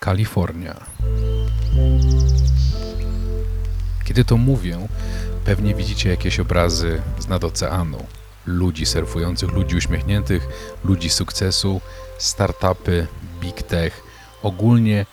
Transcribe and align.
Kalifornia. 0.00 0.76
Kiedy 4.04 4.24
to 4.24 4.36
mówię, 4.36 4.88
pewnie 5.44 5.74
widzicie 5.74 6.10
jakieś 6.10 6.40
obrazy 6.40 7.02
z 7.18 7.28
nad 7.28 7.44
oceanu. 7.44 8.06
Ludzi 8.46 8.86
surfujących, 8.86 9.52
ludzi 9.52 9.76
uśmiechniętych, 9.76 10.48
ludzi 10.84 11.10
sukcesu, 11.10 11.80
startupy, 12.18 13.06
big 13.40 13.62
tech. 13.62 14.02
Ogólnie 14.42 15.06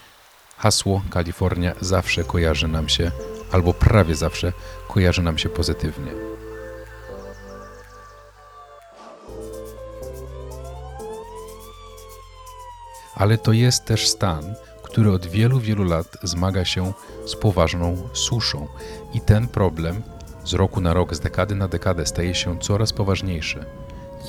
hasło 0.57 1.01
Kalifornia 1.09 1.73
zawsze 1.81 2.23
kojarzy 2.23 2.67
nam 2.67 2.89
się, 2.89 3.11
albo 3.51 3.73
prawie 3.73 4.15
zawsze 4.15 4.53
kojarzy 4.87 5.21
nam 5.21 5.37
się 5.37 5.49
pozytywnie. 5.49 6.11
ale 13.15 13.37
to 13.37 13.51
jest 13.51 13.85
też 13.85 14.07
stan, 14.07 14.55
który 14.93 15.11
od 15.11 15.27
wielu, 15.27 15.59
wielu 15.59 15.83
lat 15.83 16.17
zmaga 16.23 16.65
się 16.65 16.93
z 17.25 17.35
poważną 17.35 17.97
suszą. 18.13 18.67
I 19.13 19.21
ten 19.21 19.47
problem 19.47 20.01
z 20.45 20.53
roku 20.53 20.81
na 20.81 20.93
rok, 20.93 21.15
z 21.15 21.19
dekady 21.19 21.55
na 21.55 21.67
dekadę 21.67 22.05
staje 22.05 22.35
się 22.35 22.59
coraz 22.59 22.93
poważniejszy. 22.93 23.65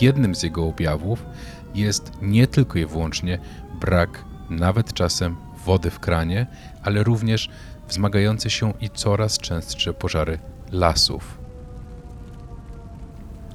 Jednym 0.01 0.34
z 0.34 0.42
jego 0.42 0.66
objawów 0.66 1.27
jest 1.75 2.12
nie 2.23 2.47
tylko 2.47 2.79
i 2.79 2.87
wyłącznie 2.87 3.39
brak 3.80 4.25
nawet 4.51 4.92
czasem 4.92 5.37
wody 5.65 5.91
w 5.91 6.01
kranie, 6.01 6.47
ale 6.83 7.03
również 7.03 7.48
wzmagające 7.89 8.51
się 8.51 8.73
i 8.81 8.91
coraz 8.91 9.39
częstsze 9.39 9.95
pożary 9.95 10.39
lasów. 10.73 11.39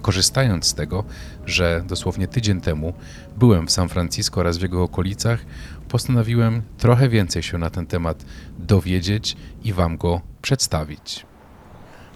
Korzystając 0.02 0.66
z 0.66 0.74
tego, 0.74 1.04
że 1.46 1.84
dosłownie 1.88 2.28
tydzień 2.28 2.62
temu 2.62 2.94
byłem 3.38 3.68
w 3.68 3.72
San 3.72 3.90
Francisco 3.90 4.42
oraz 4.42 4.58
w 4.58 4.62
jego 4.62 4.84
okolicach, 4.84 5.46
postanowiłem 5.90 6.62
trochę 6.78 7.10
więcej 7.10 7.44
się 7.44 7.58
na 7.58 7.70
ten 7.70 7.86
temat 7.86 8.26
dowiedzieć 8.60 9.38
i 9.64 9.74
Wam 9.74 9.98
go 9.98 10.22
przedstawić. 10.42 11.26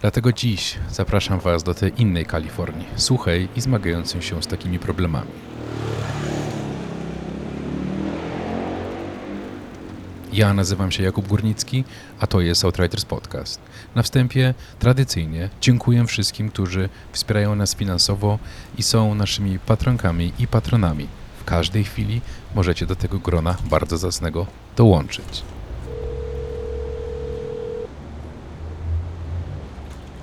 Dlatego 0.00 0.32
dziś 0.32 0.76
zapraszam 0.90 1.40
Was 1.40 1.62
do 1.62 1.74
tej 1.74 2.00
innej 2.02 2.26
Kalifornii, 2.26 2.86
suchej 2.96 3.48
i 3.56 3.60
zmagającej 3.60 4.22
się 4.22 4.42
z 4.42 4.46
takimi 4.46 4.78
problemami. 4.78 5.30
Ja 10.32 10.54
nazywam 10.54 10.92
się 10.92 11.02
Jakub 11.02 11.28
Górnicki, 11.28 11.84
a 12.20 12.26
to 12.26 12.40
jest 12.40 12.64
Outriders 12.64 13.04
Podcast. 13.04 13.60
Na 13.94 14.02
wstępie 14.02 14.54
tradycyjnie 14.78 15.50
dziękuję 15.60 16.06
wszystkim, 16.06 16.48
którzy 16.48 16.88
wspierają 17.12 17.54
nas 17.54 17.74
finansowo 17.74 18.38
i 18.78 18.82
są 18.82 19.14
naszymi 19.14 19.58
patronkami 19.58 20.32
i 20.38 20.46
patronami. 20.46 21.08
W 21.44 21.46
każdej 21.46 21.84
chwili 21.84 22.20
możecie 22.54 22.86
do 22.86 22.96
tego 22.96 23.18
grona 23.18 23.56
bardzo 23.70 23.98
zacnego 23.98 24.46
dołączyć. 24.76 25.42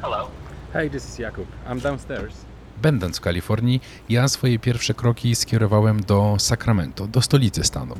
Hello. 0.02 0.28
Hey, 0.74 0.90
this 0.90 1.10
is 1.10 1.20
Jakub. 1.20 1.46
I'm 1.70 1.82
downstairs. 1.82 2.36
Będąc 2.82 3.18
w 3.18 3.22
Kalifornii, 3.22 3.82
ja 4.10 4.28
swoje 4.28 4.60
pierwsze 4.60 4.94
kroki 4.94 5.36
skierowałem 5.36 6.02
do 6.04 6.36
Sacramento, 6.40 7.08
do 7.08 7.22
stolicy 7.22 7.64
stanu. 7.64 7.96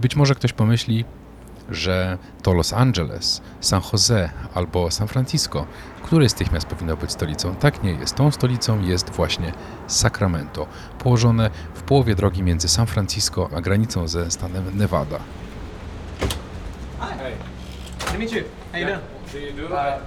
Być 0.00 0.16
może 0.16 0.34
ktoś 0.34 0.52
pomyśli, 0.52 1.04
że 1.70 2.18
to 2.42 2.52
Los 2.52 2.72
Angeles, 2.72 3.42
San 3.60 3.80
Jose 3.92 4.30
albo 4.54 4.90
San 4.90 5.08
Francisco, 5.08 5.66
które 6.02 6.28
z 6.28 6.34
tych 6.34 6.52
miast 6.52 6.66
powinno 6.66 6.96
być 6.96 7.12
stolicą. 7.12 7.54
Tak 7.54 7.82
nie 7.82 7.92
jest. 7.92 8.14
Tą 8.14 8.30
stolicą 8.30 8.80
jest 8.80 9.10
właśnie 9.10 9.52
Sacramento, 9.86 10.66
położone 10.98 11.50
w 11.74 11.82
połowie 11.82 12.14
drogi 12.14 12.42
między 12.42 12.68
San 12.68 12.86
Francisco 12.86 13.50
a 13.56 13.60
granicą 13.60 14.08
ze 14.08 14.30
stanem 14.30 14.78
Nevada. 14.78 15.18
Hi. 17.00 17.18
Hey. 17.18 17.32
Nice 17.98 18.12
to 18.12 18.18
meet 18.18 18.32
you. 18.32 18.44
How 18.72 18.80
you 18.80 18.86
doing? 18.86 19.00
Do 19.32 19.38
you 19.38 19.68
do? 19.68 19.74
Uh, 19.74 20.00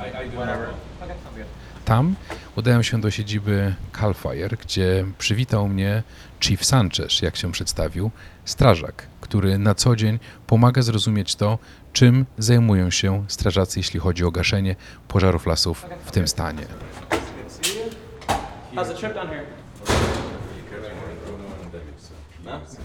I, 0.00 0.26
I 0.26 0.30
do 0.30 0.36
Whatever. 0.36 0.68
Okay, 1.02 1.14
sounds 1.24 1.36
good. 1.36 1.46
Tam 1.84 2.14
udałem 2.56 2.82
się 2.82 3.00
do 3.00 3.10
siedziby 3.10 3.74
Cal 3.92 4.14
Fire, 4.14 4.56
gdzie 4.56 5.04
przywitał 5.18 5.68
mnie 5.68 6.02
Chief 6.40 6.64
Sanchez, 6.64 7.22
jak 7.22 7.36
się 7.36 7.52
przedstawił, 7.52 8.10
strażak, 8.44 9.06
który 9.34 9.58
na 9.58 9.74
co 9.74 9.96
dzień 9.96 10.18
pomaga 10.46 10.82
zrozumieć 10.82 11.36
to, 11.36 11.58
czym 11.92 12.26
zajmują 12.38 12.90
się 12.90 13.24
strażacy, 13.28 13.78
jeśli 13.78 14.00
chodzi 14.00 14.24
o 14.24 14.30
gaszenie 14.30 14.76
pożarów 15.08 15.46
lasów 15.46 15.86
w 16.04 16.10
tym 16.10 16.28
stanie. 16.28 16.62
How's 18.74 18.88
the 18.88 18.94
trip 18.94 19.14
down 19.14 19.28
here? 19.28 19.44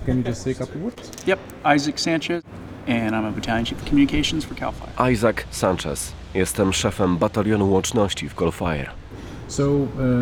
Can 0.06 0.18
you 0.18 0.24
just 0.28 0.42
say 0.42 0.52
a 0.52 0.56
couple 0.56 0.82
words? 0.82 1.12
Yep, 1.28 1.40
Isaac 1.78 2.00
Sanchez, 2.00 2.44
and 2.88 3.12
I'm 3.12 3.26
a 3.26 3.31
battalion 3.31 3.66
chief 3.66 3.81
of 3.81 3.90
communications 3.90 4.46
for 4.46 4.58
CAL 4.58 4.72
FIRE. 4.72 5.12
Isaac 5.12 5.36
Sanchez. 5.52 6.12
Jestem 6.34 6.74
szefem 6.74 7.18
batalionu 7.18 7.72
łączności 7.72 8.30
w 8.30 8.36
Coalfire. 8.36 8.86
So, 8.86 8.94
uh, 8.94 9.09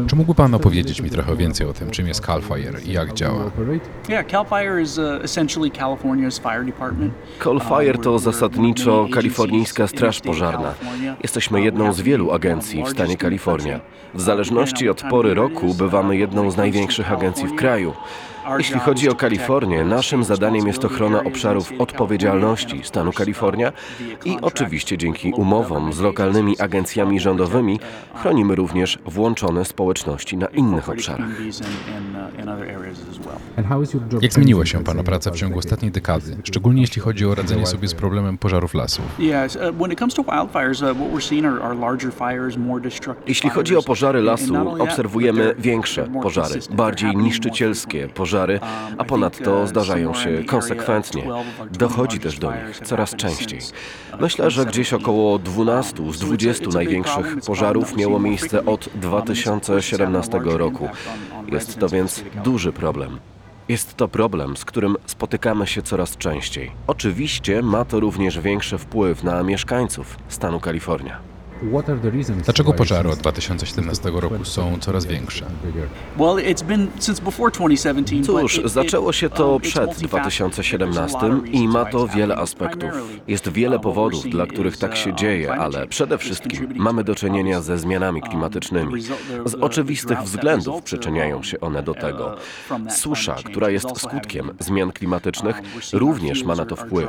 Czy 0.08 0.16
mógłby 0.16 0.36
Pan 0.36 0.54
opowiedzieć 0.54 1.02
mi 1.02 1.10
trochę 1.10 1.36
więcej 1.36 1.68
o 1.68 1.74
tym, 1.74 1.90
czym 1.92 2.08
jest 2.08 2.26
Cal 2.26 2.42
Fire 2.42 2.82
i 2.86 2.92
jak 2.92 3.14
działa? 3.14 3.52
CAL 4.28 4.46
FIRE 4.46 4.82
is 4.82 4.98
uh, 4.98 5.24
essentially 5.24 5.70
California's 5.70 6.42
fire 6.42 6.66
department. 6.66 7.14
Coalfire 7.40 7.96
Um, 7.96 8.04
to 8.04 8.20
zasadniczo 8.20 9.08
kalifornijska 9.14 9.88
Straż 9.88 10.22
Pożarna. 10.22 10.74
Jesteśmy 11.24 11.60
Uh, 11.60 11.66
jedną 11.66 11.94
z 11.94 12.02
wielu 12.02 12.32
agencji 12.32 12.84
w 12.84 12.90
stanie 12.90 13.18
Kalifornia. 13.18 13.80
W 14.14 14.22
zależności 14.22 14.90
od 14.90 15.02
pory 15.02 15.34
roku 15.34 15.74
bywamy 15.74 16.18
jedną 16.18 16.52
z 16.52 16.58
największych 16.58 17.12
agencji 17.12 17.48
w 17.48 17.56
kraju. 17.56 17.94
Jeśli 18.58 18.80
chodzi 18.80 19.10
o 19.10 19.16
Kalifornię, 19.16 19.84
naszym 19.84 20.24
zadaniem 20.24 20.68
jest 20.68 20.86
ochrona 20.86 21.24
obszarów 21.24 21.74
odpowiedzialności 21.80 22.82
stanu 22.84 23.12
Kalifornia 23.12 23.72
i 24.26 24.38
oczywiście 24.42 24.98
dzięki 24.98 25.34
umowom 25.34 25.94
z 25.94 26.00
lokalnymi 26.00 26.60
agencjami 26.60 27.20
rządowymi 27.20 27.80
chronimy 28.16 28.56
również 28.56 29.00
włączone 29.18 29.66
społeczności 29.66 30.38
na 30.38 30.48
innych 30.48 30.90
obszarach. 30.90 31.30
Jak 34.22 34.34
zmieniła 34.34 34.66
się 34.66 34.84
Pana 34.84 35.04
praca 35.04 35.32
w 35.32 35.36
ciągu 35.36 35.60
ostatniej 35.60 35.92
dekady, 35.92 36.38
szczególnie 36.44 36.82
jeśli 36.82 37.02
chodzi 37.02 37.26
o 37.26 37.36
radzenie 37.36 37.66
sobie 37.66 37.88
z 37.88 37.94
problemem 37.94 38.38
pożarów 38.38 38.74
lasów? 38.74 39.06
Jeśli 43.28 43.50
chodzi 43.50 43.76
o 43.76 43.84
pożary 43.84 44.22
lasu, 44.22 44.56
obserwujemy 44.80 45.56
większe 45.60 46.08
pożary, 46.24 46.60
bardziej 46.72 47.18
niszczycielskie 47.18 48.08
pożary, 48.08 48.60
a 48.98 49.04
ponadto 49.04 49.68
zdarzają 49.68 50.14
się 50.14 50.44
konsekwentnie. 50.44 51.24
Dochodzi 51.72 52.20
też 52.20 52.40
do 52.40 52.52
nich 52.52 52.80
coraz 52.84 53.16
częściej. 53.16 53.60
Myślę, 54.20 54.52
że 54.52 54.66
gdzieś 54.66 54.94
około 54.94 55.40
12 55.40 56.14
z 56.14 56.20
20 56.20 56.66
największych 56.74 57.38
pożarów 57.46 57.96
miało 57.98 58.20
miejsce 58.20 58.66
od 58.66 58.90
20 58.96 59.07
2017 59.08 60.34
larger 60.34 60.58
roku. 60.58 60.90
Jest 61.48 61.80
to 61.80 61.90
więc 61.90 62.24
duży 62.44 62.74
problem. 62.74 63.20
Jest 63.70 63.96
to 63.96 64.08
problem, 64.08 64.58
z 64.58 64.66
którym 64.66 64.96
spotykamy 65.06 65.68
się 65.68 65.82
coraz 65.82 66.18
częściej. 66.18 66.72
Oczywiście 66.88 67.62
ma 67.62 67.86
to 67.86 68.00
również 68.00 68.40
większy 68.40 68.78
wpływ 68.78 69.24
na 69.24 69.44
mieszkańców 69.44 70.18
stanu 70.28 70.60
Kalifornia. 70.60 71.20
Dlaczego 72.44 72.74
pożary 72.74 73.10
od 73.10 73.16
since 73.16 73.22
2017 73.22 74.12
roku 74.14 74.46
są 74.46 74.78
coraz 74.80 75.06
większe? 75.06 75.46
bigger? 75.66 75.88
Well, 76.18 76.36
it's 76.54 76.64
been 76.64 76.88
since 77.00 77.22
before 77.24 77.52
2017. 77.52 78.24
Cóż, 78.24 78.62
zaczęło 78.66 79.14
się 79.14 79.30
to 79.30 79.52
um, 79.52 79.62
przed 79.62 79.86
multifaceted. 79.86 80.10
2017 80.10 81.18
There's 81.18 81.26
a 81.26 81.28
lot 81.28 81.40
of 81.44 81.50
i 81.50 81.68
ma 81.68 81.86
to 81.86 82.08
wiele 82.08 82.36
aspektów. 82.36 82.92
Jest 83.28 83.50
wiele 83.50 83.80
powodów, 83.80 84.24
dla 84.30 84.46
których 84.48 84.78
tak 84.78 84.96
się 84.98 85.10
uh, 85.10 85.16
dzieje, 85.16 85.54
ale 85.54 85.88
przede 85.88 86.18
wszystkim 86.18 86.74
mamy 86.76 87.04
do 87.04 87.16
czynienia 87.16 87.62
ze 87.62 87.78
zmianami 87.78 88.22
Um, 88.22 88.30
klimatycznymi. 88.30 89.02
Z 89.46 89.56
oczywistych 89.56 90.20
względów 90.20 90.84
przyczyniają 90.84 91.44
się 91.44 91.60
one 91.60 91.84
do 91.84 91.94
tego. 91.94 92.26
uh, 92.28 92.40
that 92.70 92.94
Susza, 92.98 93.36
która 93.44 93.70
jest 93.70 94.00
skutkiem 94.02 94.52
zmian 94.60 94.92
klimatycznych, 94.92 95.56
Um, 95.58 95.66
our 95.94 96.00
również 96.02 96.44
ma 96.44 96.56
na 96.56 96.66
to 96.66 96.76
wpływ. 96.76 97.08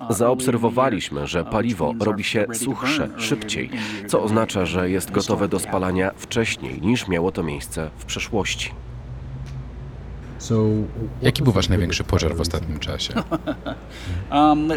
uh, 0.00 0.16
Zaobserwowaliśmy, 0.16 1.26
że 1.26 1.44
paliwo 1.44 1.92
robi 2.00 2.24
się 2.24 2.46
suchsze 2.52 3.08
szybciej, 3.16 3.70
co 4.06 4.22
oznacza, 4.22 4.66
że 4.66 4.90
jest 4.90 5.10
gotowe 5.10 5.48
do 5.48 5.58
spalania 5.58 6.10
wcześniej 6.16 6.80
niż 6.80 7.08
miało 7.08 7.32
to 7.32 7.42
miejsce 7.42 7.90
w 7.96 8.04
przeszłości. 8.04 8.70
Jaki 11.22 11.42
był 11.42 11.52
Wasz 11.52 11.68
największy 11.68 12.04
pożar 12.04 12.36
w 12.36 12.40
ostatnim 12.40 12.78
czasie? 12.78 13.14
Um, 14.32 14.68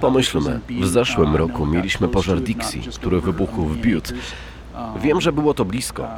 Pomyślmy, 0.00 0.60
w 0.80 0.86
zeszłym 0.86 1.36
roku 1.36 1.66
mieliśmy 1.66 2.08
pożar 2.08 2.40
Dixie, 2.40 2.82
który 2.94 3.20
wybuchł 3.20 3.64
w 3.64 3.76
Butte. 3.76 4.14
Wiem, 4.96 5.20
że 5.20 5.32
było 5.32 5.54
to 5.54 5.64
blisko. 5.64 6.08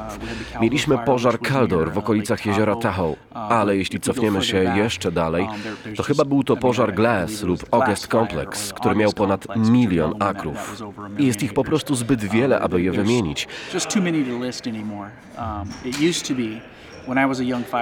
Mieliśmy 0.61 0.99
pożar 0.99 1.39
near, 1.43 1.93
w 1.93 1.99
okolicach 1.99 2.47
jeziora 2.47 2.77
Tahoe. 2.77 3.17
Ale 3.35 3.77
jeśli 3.77 4.01
cofniemy 4.01 4.43
się 4.43 4.75
jeszcze 4.77 5.13
dalej, 5.13 5.49
to 5.97 6.03
chyba 6.03 6.25
był 6.25 6.45
to 6.45 6.57
pożar 6.57 6.95
Glass 6.95 7.43
lub 7.43 7.67
August 7.71 8.07
Complex, 8.07 8.73
który 8.73 8.95
miał 8.95 9.13
ponad 9.13 9.57
milion 9.57 10.15
akrów. 10.23 10.83
I 11.19 11.27
jest 11.27 11.43
ich 11.43 11.55
po 11.55 11.65
prostu 11.65 11.95
zbyt 11.95 12.25
wiele, 12.25 12.61
aby 12.61 12.83
je 12.83 12.93
wymienić. 12.93 13.49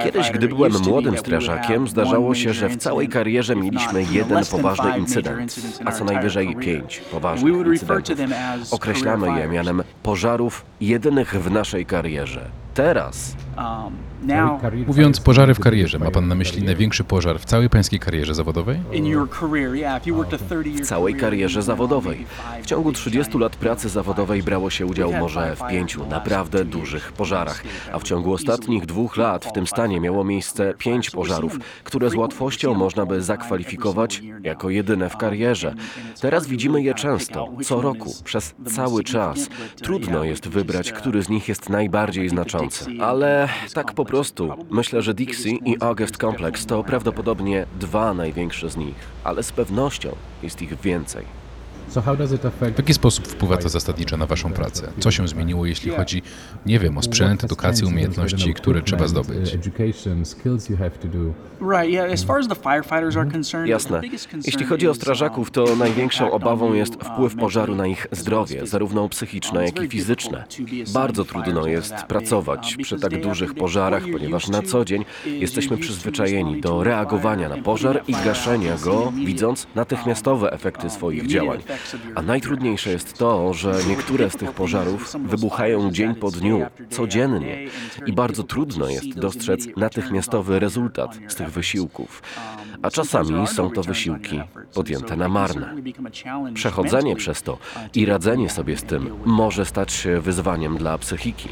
Kiedyś, 0.05 0.31
gdy 0.31 0.49
byłem 0.49 0.73
młodym 0.89 1.19
strażakiem, 1.19 1.89
zdarzało 1.89 2.35
się, 2.35 2.53
że 2.53 2.69
w 2.69 2.77
całej 2.77 3.09
karierze 3.09 3.57
mieliśmy 3.57 4.03
jeden 4.11 4.45
poważny 4.51 4.99
incydent, 4.99 5.55
a 5.85 5.93
co 5.93 6.05
najwyżej 6.05 6.57
pięć 6.57 6.99
poważnych 7.13 7.55
incydentów. 7.67 8.19
Określamy 8.71 9.41
je 9.41 9.49
mianem 9.49 9.83
pożarów 10.03 10.65
jedynych 10.81 11.43
w 11.43 11.51
naszej 11.51 11.87
karierze. 11.87 12.41
Teraz 12.81 13.37
Mówiąc 14.87 15.21
pożary 15.21 15.55
w 15.55 15.61
karierze, 15.61 15.99
ma 15.99 16.11
pan 16.11 16.29
na 16.29 16.35
myśli 16.35 16.62
największy 16.62 17.05
pożar 17.05 17.38
w 17.38 17.44
całej 17.44 17.71
pańskiej 17.71 18.00
karierze 18.00 18.35
zawodowej? 18.35 18.81
w 20.75 20.81
całej 20.87 21.15
karierze 21.15 21.62
zawodowej. 21.62 22.27
W 22.62 22.67
ciągu 22.67 22.93
30 22.93 23.38
lat 23.38 23.56
pracy 23.56 23.88
zawodowej 23.88 24.43
brało 24.43 24.71
się 24.71 24.87
udział 24.87 25.12
może 25.12 25.56
w 25.56 25.69
pięciu 25.71 26.06
naprawdę 26.06 26.65
dużych 26.65 27.12
pożarach, 27.12 27.62
a 27.93 27.99
w 27.99 28.03
ciągu 28.03 28.32
ostatnich 28.32 28.87
dwóch 28.87 29.17
lat 29.17 29.44
w 29.44 29.53
tym 29.53 29.67
stanie 29.67 30.00
miało 30.00 30.25
miejsce 30.25 30.75
pięć 30.79 31.11
pożarów, 31.11 31.59
które 31.85 32.11
z 32.11 32.15
łatwością 32.15 32.75
można 32.75 33.06
by 33.06 33.23
zakwalifikować 33.23 34.23
jako 34.43 34.71
jedyne 34.71 35.11
w 35.11 35.17
karierze. 35.17 35.75
Teraz 36.21 36.47
widzimy 36.47 36.83
je 36.83 36.94
często, 36.94 37.49
co 37.65 37.81
roku, 37.81 38.15
przez 38.25 38.55
cały 38.76 39.05
czas. 39.05 39.49
Trudno 39.83 40.25
jest 40.25 40.49
wybrać, 40.49 40.93
który 40.93 41.23
z 41.23 41.29
nich 41.29 41.49
jest 41.49 41.69
najbardziej 41.69 42.29
znaczący, 42.29 42.70
ale 43.01 43.49
tak 43.75 43.93
po 43.93 44.05
prostu 44.05 44.53
myślę, 44.71 45.03
że 45.03 45.15
Dixie 45.15 45.53
i 45.53 45.77
August 45.81 46.17
Complex 46.17 46.67
to 46.67 46.85
prawdopodobnie 46.85 47.67
dwa 47.81 48.15
największe 48.15 48.71
z 48.71 48.77
nich, 48.77 48.95
ale 49.25 49.43
z 49.43 49.53
pewnością 49.53 50.17
jest 50.43 50.63
ich 50.63 50.81
więcej. 50.81 51.40
W 52.75 52.79
jaki 52.79 52.95
sposób 52.95 53.27
wpływa 53.29 53.57
to 53.57 53.69
zasadniczo 53.69 54.17
na 54.17 54.27
waszą 54.27 54.53
pracę? 54.53 54.93
Co 55.01 55.11
się 55.11 55.29
zmieniło, 55.29 55.67
jeśli 55.67 55.91
chodzi, 55.91 56.23
nie 56.67 56.79
wiem, 56.79 56.99
o 56.99 57.03
sprzęt, 57.03 57.45
edukację, 57.45 57.87
umiejętności, 57.87 58.55
które 58.55 58.83
trzeba 58.83 59.09
zdobyć? 59.09 59.57
Do. 62.17 62.31
Jasne. 63.67 64.01
Jeśli 64.47 64.65
chodzi 64.65 64.89
o 64.89 64.95
strażaków, 64.95 65.51
to 65.51 65.77
największą 65.77 66.31
obawą 66.31 66.75
jest 66.75 66.95
wpływ 66.95 67.37
pożaru 67.37 67.75
na 67.75 67.87
ich 67.87 68.07
zdrowie, 68.13 68.67
zarówno 68.67 69.09
psychiczne, 69.09 69.65
jak 69.65 69.83
i 69.83 69.89
fizyczne. 69.89 70.45
Bardzo 70.93 71.25
trudno 71.25 71.67
jest 71.67 71.95
pracować 71.95 72.77
przy 72.83 72.99
tak 72.99 73.21
dużych 73.23 73.55
pożarach, 73.55 74.03
ponieważ 74.13 74.49
na 74.49 74.63
co 74.63 74.85
dzień 74.85 75.05
jesteśmy 75.27 75.77
przyzwyczajeni 75.77 76.61
do 76.61 76.85
reagowania 76.85 77.49
na 77.49 77.63
pożar 77.63 78.03
i 78.09 78.13
gaszenia 78.13 78.77
go, 78.77 79.13
widząc 79.25 79.67
natychmiastowe 79.75 80.53
efekty 80.53 80.91
swoich 80.91 81.27
działań. 81.27 81.59
A 82.15 82.23
najtrudniejsze 82.23 82.91
jest 82.91 83.19
to, 83.19 83.55
że 83.55 83.75
niektóre 83.88 84.31
z 84.31 84.37
tych 84.37 84.53
pożarów 84.53 85.15
wybuchają 85.25 85.91
dzień 85.91 86.15
po 86.15 86.31
dniu, 86.31 86.67
codziennie 86.91 87.69
i 88.06 88.12
bardzo 88.12 88.43
trudno 88.43 88.88
jest 88.88 89.15
dostrzec 89.15 89.61
natychmiastowy 89.77 90.59
rezultat 90.59 91.19
z 91.29 91.35
tych 91.35 91.50
wysiłków. 91.50 92.23
A 92.82 92.91
czasami 92.91 93.47
są 93.47 93.71
to 93.71 93.82
wysiłki 93.82 94.41
podjęte 94.75 95.17
na 95.17 95.29
marne. 95.29 95.75
Przechodzenie 96.55 97.17
przez 97.17 97.43
to 97.43 97.59
i 97.94 98.06
radzenie 98.06 98.50
sobie 98.50 98.77
z 98.77 98.82
tym 98.82 99.11
może 99.25 99.65
stać 99.65 99.93
się 99.93 100.21
wyzwaniem 100.21 100.79
dla 100.79 100.99
psychiki. 100.99 101.49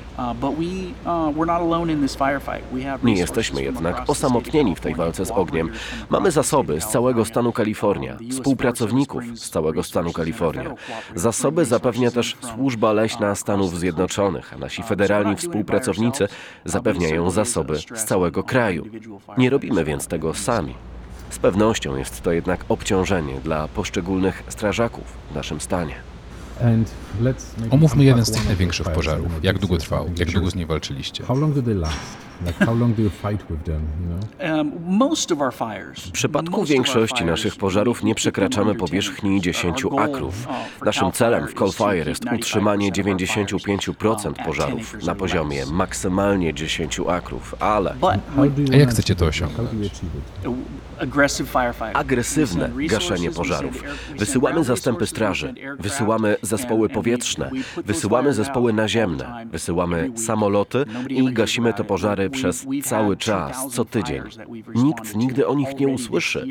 Nie 3.03 3.15
jesteśmy 3.15 3.63
jednak 3.63 4.11
osamotnieni 4.11 4.77
w 4.77 4.81
tej 4.81 4.95
walce 4.95 5.25
z 5.27 5.31
ogniem. 5.31 5.71
Mamy 6.11 6.31
zasoby 6.31 6.81
z 6.81 6.87
całego 6.87 7.25
stanu 7.25 7.53
Kalifornia, 7.53 8.17
współpracowników 8.31 9.23
z 9.35 9.51
całego 9.51 9.83
stanu 9.83 10.13
Kalifornia. 10.13 10.75
Zasoby 11.15 11.65
zapewnia 11.65 12.11
też 12.11 12.37
Służba 12.41 12.93
Leśna 12.93 13.35
Stanów 13.35 13.79
Zjednoczonych, 13.79 14.55
a 14.55 14.59
nasi 14.59 14.83
federalni 14.83 15.37
współpracownicy 15.37 16.29
zapewniają 16.65 17.31
zasoby 17.31 17.77
z 17.77 18.05
całego 18.05 18.43
kraju. 18.43 18.85
Nie 19.39 19.51
robimy 19.51 19.85
więc 19.85 20.07
tego 20.07 20.35
sami. 20.35 20.75
Z 21.31 21.39
pewnością 21.39 21.97
jest 21.97 22.23
to 22.23 22.33
jednak 22.33 22.65
obciążenie 22.69 23.41
dla 23.41 23.69
poszczególnych 23.69 24.43
strażaków 24.49 25.05
w 25.31 25.35
naszym 25.35 25.61
stanie. 25.61 25.95
Omówmy 27.71 28.05
jeden 28.05 28.25
z 28.25 28.31
tych 28.31 28.47
największych 28.47 28.89
pożarów. 28.91 29.33
Jak 29.43 29.59
długo 29.59 29.77
trwał? 29.79 30.11
Jak 30.17 30.31
długo 30.31 30.51
z 30.51 30.55
nim 30.55 30.69
walczyliście? 30.69 31.25
Know? 34.07 34.21
W 35.97 36.11
przypadku 36.11 36.65
większości 36.65 37.25
naszych 37.25 37.57
pożarów 37.57 38.03
nie 38.05 38.15
przekraczamy 38.15 38.75
powierzchni 38.75 39.41
10 39.41 39.83
akrów. 39.99 40.47
Naszym 40.85 41.13
celem 41.13 41.49
w 41.49 41.55
Call 41.55 41.73
Fire 41.73 42.09
jest 42.11 42.25
utrzymanie 42.37 42.93
95% 42.93 44.45
pożarów 44.45 45.05
na 45.07 45.15
poziomie 45.15 45.67
maksymalnie 45.67 46.55
10 46.55 47.01
akrów, 47.09 47.55
ale 47.61 47.95
A 48.73 48.77
jak 48.77 48.91
chcecie 48.91 49.15
to 49.15 49.27
osiągnąć? 49.27 49.71
agresywne 51.95 52.71
gaszenie 52.89 53.31
pożarów. 53.31 53.83
Wysyłamy 54.19 54.65
zastępy 54.65 55.07
straży, 55.07 55.55
wysyłamy 55.79 56.37
zespoły 56.49 56.89
powietrzne, 56.89 57.51
wysyłamy 57.85 58.35
zespoły 58.35 58.73
naziemne, 58.73 59.47
wysyłamy 59.51 60.11
samoloty 60.15 60.85
i 61.09 61.33
gasimy 61.33 61.73
te 61.73 61.85
pożary 61.85 62.31
przez 62.31 62.67
cały 62.85 63.17
czas, 63.17 63.69
co 63.71 63.85
tydzień. 63.85 64.23
Nikt 64.75 65.17
nigdy 65.17 65.47
o 65.47 65.55
nich 65.55 65.79
nie 65.81 65.89
usłyszy. 65.89 66.47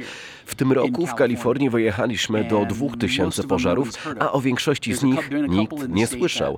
W 0.48 0.56
tym 0.56 0.72
roku 0.72 1.08
w 1.08 1.16
Kalifornii 1.16 1.70
wyjechaliśmy 1.70 2.44
do 2.44 2.66
2000 2.66 3.44
pożarów, 3.44 3.90
a 4.20 4.32
o 4.32 4.42
większości 4.42 4.94
z 4.94 5.04
nich 5.04 5.30
nikt 5.50 5.90
nie 5.90 6.08
słyszał. 6.08 6.58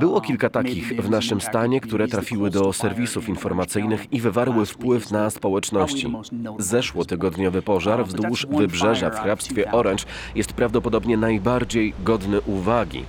Było 0.00 0.20
kilka 0.20 0.50
takich 0.50 1.02
w 1.02 1.10
naszym 1.10 1.40
stanie, 1.40 1.80
które 1.80 2.08
trafiły 2.08 2.50
do 2.50 2.72
serwisów 2.72 3.28
informacyjnych 3.28 4.12
i 4.12 4.20
wywarły 4.20 4.66
wpływ 4.66 5.10
na 5.10 5.30
społeczności. 5.30 6.12
Zeszłotygodniowy 6.58 7.62
pożar 7.62 8.06
wzdłuż 8.06 8.46
wybrzeża 8.46 9.10
w 9.10 9.20
hrabstwie 9.20 9.72
Orange 9.72 10.04
jest 10.34 10.52
prawdopodobnie 10.52 11.16
najbardziej 11.16 11.94
godny 12.04 12.40
uwagi. 12.40 13.04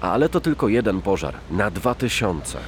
Ale 0.00 0.28
to 0.28 0.40
tylko 0.40 0.68
jeden 0.68 1.00
pożar 1.00 1.34
na 1.50 1.70
2000. 1.70 2.58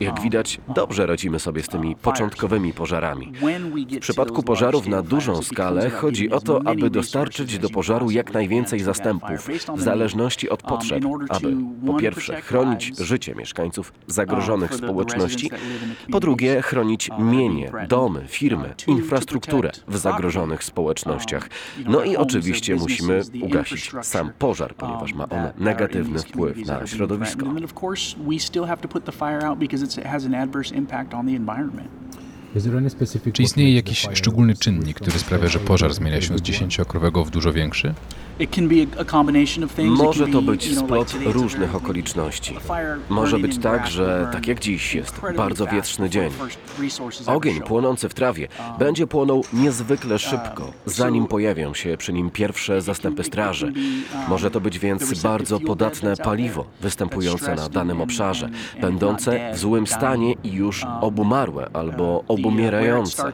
Jak 0.00 0.20
widać, 0.20 0.60
dobrze 0.74 1.06
radzimy 1.06 1.40
sobie 1.40 1.62
z 1.62 1.68
tymi 1.68 1.96
początkowymi 1.96 2.72
pożarami. 2.72 3.32
W 3.90 3.98
przypadku 3.98 4.42
pożarów 4.42 4.86
na 4.86 5.02
dużą 5.02 5.42
skalę 5.42 5.90
chodzi 5.90 6.30
o 6.30 6.40
to, 6.40 6.60
aby 6.64 6.90
dostarczyć 6.90 7.58
do 7.58 7.68
pożaru 7.68 8.10
jak 8.10 8.32
najwięcej 8.32 8.80
zastępów, 8.80 9.48
w 9.76 9.82
zależności 9.82 10.50
od 10.50 10.62
potrzeb, 10.62 11.04
aby 11.28 11.56
po 11.86 11.94
pierwsze 11.94 12.40
chronić 12.40 12.96
życie 12.98 13.34
mieszkańców 13.34 13.92
zagrożonych 14.06 14.74
społeczności, 14.74 15.50
po 16.12 16.20
drugie 16.20 16.62
chronić 16.62 17.10
mienie, 17.18 17.72
domy, 17.88 18.24
firmy, 18.28 18.74
infrastrukturę 18.86 19.70
w 19.88 19.96
zagrożonych 19.96 20.64
społecznościach. 20.64 21.48
No 21.86 22.04
i 22.04 22.16
oczywiście 22.16 22.76
musimy 22.76 23.22
ugasić 23.42 23.92
sam 24.02 24.31
pożar, 24.32 24.74
ponieważ 24.74 25.14
ma 25.14 25.28
on 25.28 25.38
negatywny 25.58 26.18
wpływ 26.18 26.66
na 26.66 26.86
środowisko. 26.86 27.44
Czy 33.32 33.42
istnieje 33.42 33.74
jakiś 33.74 34.08
szczególny 34.14 34.54
czynnik, 34.54 35.00
który 35.00 35.18
sprawia, 35.18 35.48
że 35.48 35.58
pożar 35.58 35.94
zmienia 35.94 36.20
się 36.20 36.38
z 36.38 36.42
10-akrowego 36.42 37.24
w 37.26 37.30
dużo 37.30 37.52
większy? 37.52 37.94
Może 39.84 40.26
to 40.26 40.42
być 40.42 40.78
splot 40.78 41.14
różnych 41.24 41.74
okoliczności. 41.74 42.54
Może 43.08 43.38
być 43.38 43.58
tak, 43.58 43.86
że 43.86 44.28
tak 44.32 44.46
jak 44.46 44.60
dziś 44.60 44.94
jest 44.94 45.20
bardzo 45.36 45.66
wietrzny 45.66 46.10
dzień. 46.10 46.30
Ogień 47.26 47.60
płonący 47.60 48.08
w 48.08 48.14
trawie 48.14 48.48
będzie 48.78 49.06
płonął 49.06 49.44
niezwykle 49.52 50.18
szybko, 50.18 50.72
zanim 50.86 51.26
pojawią 51.26 51.74
się 51.74 51.96
przy 51.96 52.12
nim 52.12 52.30
pierwsze 52.30 52.82
zastępy 52.82 53.24
straży. 53.24 53.72
Może 54.28 54.50
to 54.50 54.60
być 54.60 54.78
więc 54.78 55.22
bardzo 55.22 55.60
podatne 55.60 56.16
paliwo 56.16 56.64
występujące 56.80 57.54
na 57.54 57.68
danym 57.68 58.00
obszarze, 58.00 58.48
będące 58.80 59.52
w 59.54 59.58
złym 59.58 59.86
stanie 59.86 60.34
i 60.44 60.52
już 60.52 60.84
obumarłe 61.00 61.70
albo 61.72 62.24
obumierające. 62.28 63.32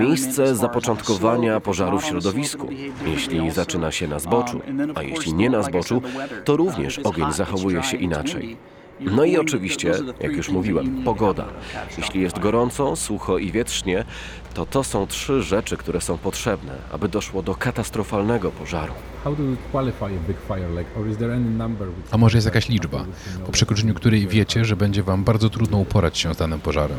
Miejsce 0.00 0.56
zapoczątkowania 0.56 1.60
pożaru 1.60 1.98
w 2.00 2.04
środowisku. 2.04 2.68
Jeśli 3.06 3.50
zaczyna 3.50 3.92
się 3.92 4.08
na 4.08 4.18
zboczu, 4.18 4.45
a 4.94 5.02
jeśli 5.02 5.34
nie 5.34 5.50
na 5.50 5.62
zboczu, 5.62 6.02
to 6.44 6.56
również 6.56 6.98
ogień 6.98 7.32
zachowuje 7.32 7.82
się 7.82 7.96
inaczej. 7.96 8.56
No 9.00 9.24
i 9.24 9.36
oczywiście, 9.36 9.92
jak 10.20 10.32
już 10.32 10.48
mówiłem, 10.48 11.02
pogoda. 11.04 11.44
Jeśli 11.98 12.20
jest 12.20 12.38
gorąco, 12.38 12.96
sucho 12.96 13.38
i 13.38 13.52
wietrznie, 13.52 14.04
to 14.56 14.66
to 14.66 14.84
są 14.84 15.06
trzy 15.06 15.42
rzeczy, 15.42 15.76
które 15.76 16.00
są 16.00 16.18
potrzebne, 16.18 16.72
aby 16.92 17.08
doszło 17.08 17.42
do 17.42 17.54
katastrofalnego 17.54 18.50
pożaru. 18.50 18.92
A 22.10 22.18
może 22.18 22.36
jest 22.36 22.46
jakaś 22.46 22.68
liczba, 22.68 23.04
po 23.46 23.52
przekroczeniu 23.52 23.94
której 23.94 24.26
wiecie, 24.26 24.64
że 24.64 24.76
będzie 24.76 25.02
wam 25.02 25.24
bardzo 25.24 25.50
trudno 25.50 25.78
uporać 25.78 26.18
się 26.18 26.34
z 26.34 26.36
danym 26.36 26.60
pożarem? 26.60 26.96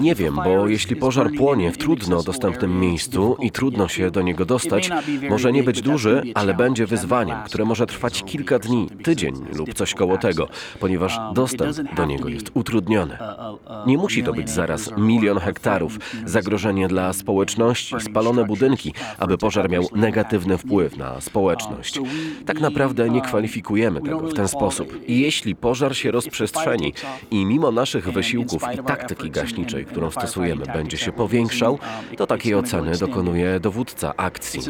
Nie 0.00 0.14
wiem, 0.14 0.34
bo 0.44 0.68
jeśli 0.68 0.96
pożar 0.96 1.30
płonie 1.36 1.72
w 1.72 1.78
trudno 1.78 2.22
dostępnym 2.22 2.80
miejscu 2.80 3.36
i 3.40 3.50
trudno 3.50 3.88
się 3.88 4.10
do 4.10 4.22
niego 4.22 4.44
dostać, 4.44 4.90
może 5.30 5.52
nie 5.52 5.62
być 5.62 5.82
duży, 5.82 6.22
ale 6.34 6.54
będzie 6.54 6.86
wyzwaniem, 6.86 7.38
które 7.44 7.64
może 7.64 7.86
trwać 7.86 8.22
kilka 8.22 8.58
dni, 8.58 8.88
tydzień 9.02 9.34
lub 9.52 9.74
coś 9.74 9.94
koło 9.94 10.18
tego, 10.18 10.48
ponieważ 10.80 11.18
Um, 11.18 11.34
dostęp 11.34 11.94
do 11.96 12.04
niego 12.04 12.28
jest 12.28 12.50
utrudniony. 12.54 13.18
Nie 13.86 13.98
musi 13.98 14.24
to 14.24 14.32
być 14.32 14.50
zaraz 14.50 14.88
or- 14.88 14.98
milion 15.22 15.38
hektarów, 15.38 15.98
zagrożenie 16.24 16.88
dla 16.88 17.12
społeczności, 17.12 17.94
spalone 18.00 18.44
budynki, 18.44 18.94
aby 19.18 19.38
pożar 19.38 19.70
miał 19.70 19.84
negatywny 19.94 20.58
wpływ 20.58 20.96
na 20.96 21.20
społeczność. 21.20 22.00
Tak 22.46 22.60
naprawdę 22.60 23.10
nie 23.10 23.20
kwalifikujemy 23.20 24.00
tego 24.00 24.20
w 24.20 24.34
ten 24.34 24.48
sposób. 24.48 25.08
I 25.08 25.20
jeśli 25.20 25.56
pożar 25.56 25.96
się 25.96 26.10
rozprzestrzeni 26.10 26.92
i 27.30 27.46
mimo 27.46 27.70
naszych 27.70 28.12
wysiłków 28.12 28.62
i 28.74 28.78
taktyki 28.84 29.30
gaśniczej, 29.30 29.84
którą 29.84 30.10
stosujemy, 30.10 30.64
będzie 30.66 30.96
się 30.96 31.12
powiększał, 31.12 31.78
to 32.16 32.26
takiej 32.26 32.54
oceny 32.54 32.98
dokonuje 32.98 33.60
dowódca 33.60 34.16
akcji. 34.16 34.60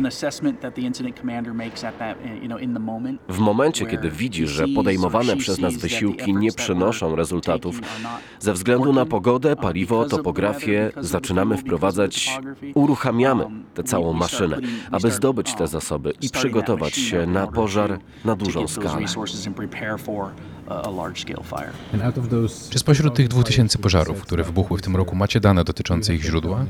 W 3.29 3.39
momencie, 3.39 3.87
kiedy 3.87 4.11
widzi, 4.11 4.47
że 4.47 4.65
podejmowane 4.69 5.37
przez 5.37 5.59
nas 5.59 5.77
wysiłki 5.77 6.35
nie 6.35 6.53
przynoszą 6.53 7.17
rezultatów, 7.17 7.81
ze 8.39 8.53
względu 8.53 8.93
na 8.93 9.07
pogodę, 9.07 9.57
paliwo, 9.57 10.05
topografię, 10.09 10.42
the 10.43 10.93
zaczynamy 11.01 11.57
wprowadzać, 11.57 12.41
uruchamiamy 12.75 13.45
tę 13.75 13.83
całą 13.83 14.13
maszynę, 14.13 14.59
aby 14.91 15.11
zdobyć 15.11 15.55
te 15.55 15.67
zasoby 15.67 16.13
i 16.21 16.31
przygotować 16.31 16.95
się 16.95 17.27
na 17.27 17.47
pożar 17.47 17.99
na 18.25 18.37
dużą 18.37 18.69
skalę. 18.69 19.07
Czy 22.71 22.79
spośród 22.79 23.15
tych 23.15 23.29
2000 23.29 23.79
fires, 23.79 23.83
pożarów, 23.83 24.23
które 24.23 24.45
wybuchły 24.45 24.79
w 24.79 24.83
tym 24.83 24.97
roku, 24.97 25.17
macie 25.17 25.41
dane 25.41 25.65
dotyczące 25.65 26.15
ich 26.15 26.23
źródła? 26.23 26.65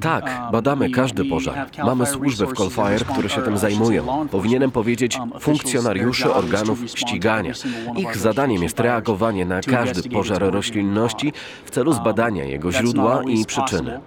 Tak, 0.00 0.24
Um, 0.24 0.52
badamy 0.52 0.88
we- 0.88 0.94
każdy 0.94 1.22
we 1.22 1.28
pożar. 1.30 1.66
Mamy 1.84 2.06
służby 2.06 2.46
w 2.46 2.50
resources 2.50 2.74
Call 2.74 2.86
and 2.86 3.00
Fire, 3.00 3.12
które 3.12 3.28
się 3.28 3.42
tym 3.42 3.58
zajmują. 3.58 4.28
Powinienem 4.28 4.70
powiedzieć 4.70 5.18
um, 5.18 5.32
to 6.22 6.34
organów 6.34 6.78
ścigania. 6.86 7.52
Ich 7.96 8.16
zadaniem 8.16 8.62
jest 8.62 8.80
reagowanie 8.80 9.44
na 9.44 9.60
każdy 9.60 10.10
pożar 10.10 10.42
roślinności 10.42 11.32
w 11.64 11.70
celu 11.70 11.92
zbadania 11.92 12.44
jego 12.44 12.68
not 12.68 12.76
źródła 12.76 13.22
i 13.22 13.44
przyczyny. 13.44 14.00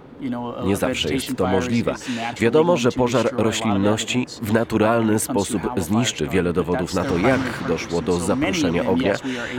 Nie 0.64 0.76
zawsze 0.76 1.14
jest 1.14 1.36
to 1.36 1.46
możliwe. 1.46 1.94
Wiadomo, 2.40 2.76
że 2.76 2.92
pożar 2.92 3.30
roślinności 3.32 4.26
w 4.42 4.52
naturalny 4.52 5.18
sposób 5.18 5.62
zniszczy 5.76 6.28
wiele 6.28 6.52
dowodów 6.52 6.94
na 6.94 7.04
to, 7.04 7.18
jak 7.18 7.40
doszło 7.68 8.02
do 8.02 8.18
them, 8.18 8.44
ognia, 8.88 9.14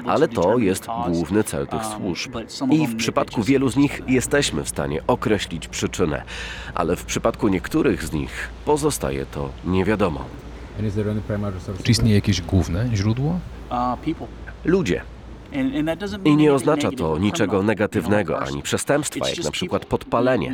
ale 0.05 0.27
to 0.27 0.57
jest 0.57 0.87
główny 1.07 1.43
cel 1.43 1.67
tych 1.67 1.81
um, 1.81 1.91
służb. 1.91 2.35
I 2.71 2.87
w 2.87 2.95
przypadku 2.95 3.43
wielu 3.43 3.69
z 3.69 3.75
nich 3.75 4.01
jesteśmy 4.07 4.63
w 4.63 4.69
stanie 4.69 5.01
określić 5.07 5.67
przyczynę, 5.67 6.23
ale 6.75 6.95
w 6.95 7.05
przypadku 7.05 7.47
niektórych 7.47 8.03
z 8.03 8.13
nich 8.13 8.49
pozostaje 8.65 9.25
to 9.25 9.49
nie 9.65 9.85
wiadomo. 9.85 10.25
And 10.79 10.87
is 10.87 10.93
there 10.93 11.11
any 11.11 11.21
primary 11.21 11.59
source? 11.59 11.83
Czy 11.83 11.91
istnieje 11.91 12.15
jakieś 12.15 12.41
główne 12.41 12.89
źródło? 12.93 13.39
Uh. 13.71 14.27
Ludzie. 14.65 15.01
I 16.25 16.36
nie 16.36 16.54
oznacza 16.54 16.92
to 16.92 17.18
niczego 17.18 17.63
negatywnego 17.63 18.34
know, 18.34 18.50
ani 18.50 18.62
przestępstwa, 18.62 19.30
jak 19.30 19.44
na 19.44 19.51
przykład 19.51 19.86
podpalenie. 19.86 20.54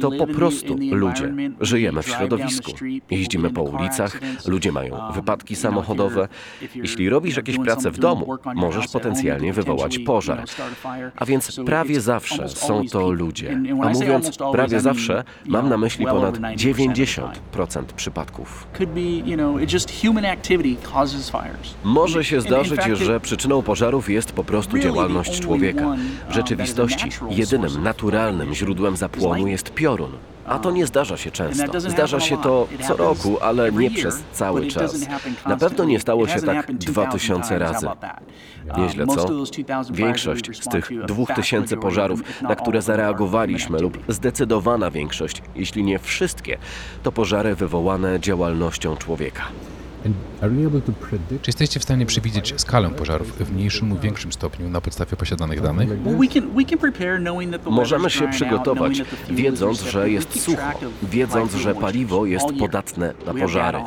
To 0.00 0.10
po 0.10 0.26
prostu 0.26 0.76
ludzie. 0.90 1.34
Żyjemy 1.60 2.02
w 2.02 2.08
środowisku. 2.08 2.72
Jeździmy 3.10 3.50
po 3.50 3.62
ulicach, 3.62 4.20
ludzie 4.46 4.72
mają 4.72 4.94
Um, 4.94 5.12
wypadki 5.12 5.56
samochodowe. 5.56 6.28
Jeśli 6.74 7.08
robisz 7.08 7.36
jakieś 7.36 7.58
prace 7.58 7.90
w 7.90 7.98
domu, 7.98 8.36
możesz 8.54 8.88
potencjalnie 8.88 9.52
wywołać 9.52 9.98
pożar. 9.98 10.44
a 11.16 11.24
więc 11.24 11.60
prawie 11.66 12.00
zawsze 12.00 12.48
są 12.48 12.82
to 12.92 13.10
ludzie. 13.10 13.60
A 13.82 13.88
mówiąc 13.88 14.38
prawie 14.52 14.80
zawsze, 14.80 15.24
mam 15.46 15.68
na 15.68 15.76
myśli 15.76 16.06
ponad 16.06 16.36
over 16.36 16.56
90% 16.56 16.84
of 16.84 16.94
the 16.96 17.66
time. 17.66 17.84
90% 17.84 17.84
przypadków. 17.96 18.66
Może 21.84 22.24
się 22.24 22.40
zdarzyć, 22.40 22.80
że 22.82 23.20
przyczyną 23.20 23.62
pożarów 23.62 24.10
jest 24.10 24.32
po 24.34 24.44
prostu 24.44 24.78
działalność 24.78 25.40
człowieka. 25.40 25.96
W 26.28 26.34
rzeczywistości 26.34 27.08
jedynym 27.30 27.82
naturalnym 27.82 28.54
źródłem 28.54 28.96
zapłonu 28.96 29.46
jest 29.46 29.70
piorun. 29.74 30.12
A 30.46 30.58
to 30.58 30.70
nie 30.70 30.86
zdarza 30.86 31.16
się 31.16 31.30
często. 31.30 31.80
Zdarza 31.80 32.20
się 32.20 32.36
to 32.36 32.68
co 32.88 32.96
roku, 32.96 33.38
ale 33.40 33.72
nie 33.72 33.90
przez 33.90 34.22
cały 34.32 34.66
czas. 34.66 35.06
Na 35.46 35.56
pewno 35.56 35.84
nie 35.84 36.00
stało 36.00 36.28
się 36.28 36.40
tak 36.40 36.56
happened 36.56 36.84
2000 36.84 37.48
times. 37.48 37.48
How 37.48 37.58
razy. 37.58 37.86
Nieźle, 38.76 39.06
co? 39.06 39.24
2000 39.24 39.92
Większość 39.92 40.62
z 40.62 40.68
tych 40.68 40.88
to, 40.88 40.94
a 41.04 41.06
dwóch 41.06 41.28
vast 41.28 41.40
tysięcy 41.40 41.76
majority 41.76 41.78
of 41.78 41.82
pożarów, 41.82 42.42
na 42.42 42.56
które 42.56 42.82
zareagowaliśmy 42.82 43.78
lub 43.78 43.98
zdecydowana 44.08 44.90
większość, 44.90 45.42
jeśli 45.56 45.84
nie 45.84 45.98
wszystkie, 45.98 46.58
to 47.02 47.12
pożary 47.12 47.54
wywołane 47.54 48.20
działalnością 48.20 48.96
człowieka. 48.96 49.42
Czy 51.42 51.48
jesteście 51.48 51.80
w 51.80 51.82
stanie 51.82 52.06
przewidzieć 52.06 52.54
skalę 52.56 52.90
pożarów 52.90 53.38
w 53.38 53.52
mniejszym 53.52 53.88
lub 53.88 54.00
większym 54.00 54.32
stopniu 54.32 54.68
na 54.68 54.80
podstawie 54.80 55.16
posiadanych 55.16 55.60
danych? 55.60 55.88
Możemy 57.66 58.10
się 58.10 58.28
przygotować, 58.28 59.02
wiedząc, 59.30 59.82
że 59.82 60.10
jest 60.10 60.40
sucho, 60.40 60.62
wiedząc, 61.02 61.54
że 61.54 61.74
paliwo 61.74 62.26
jest 62.26 62.46
podatne 62.58 63.14
na 63.26 63.34
pożary. 63.34 63.78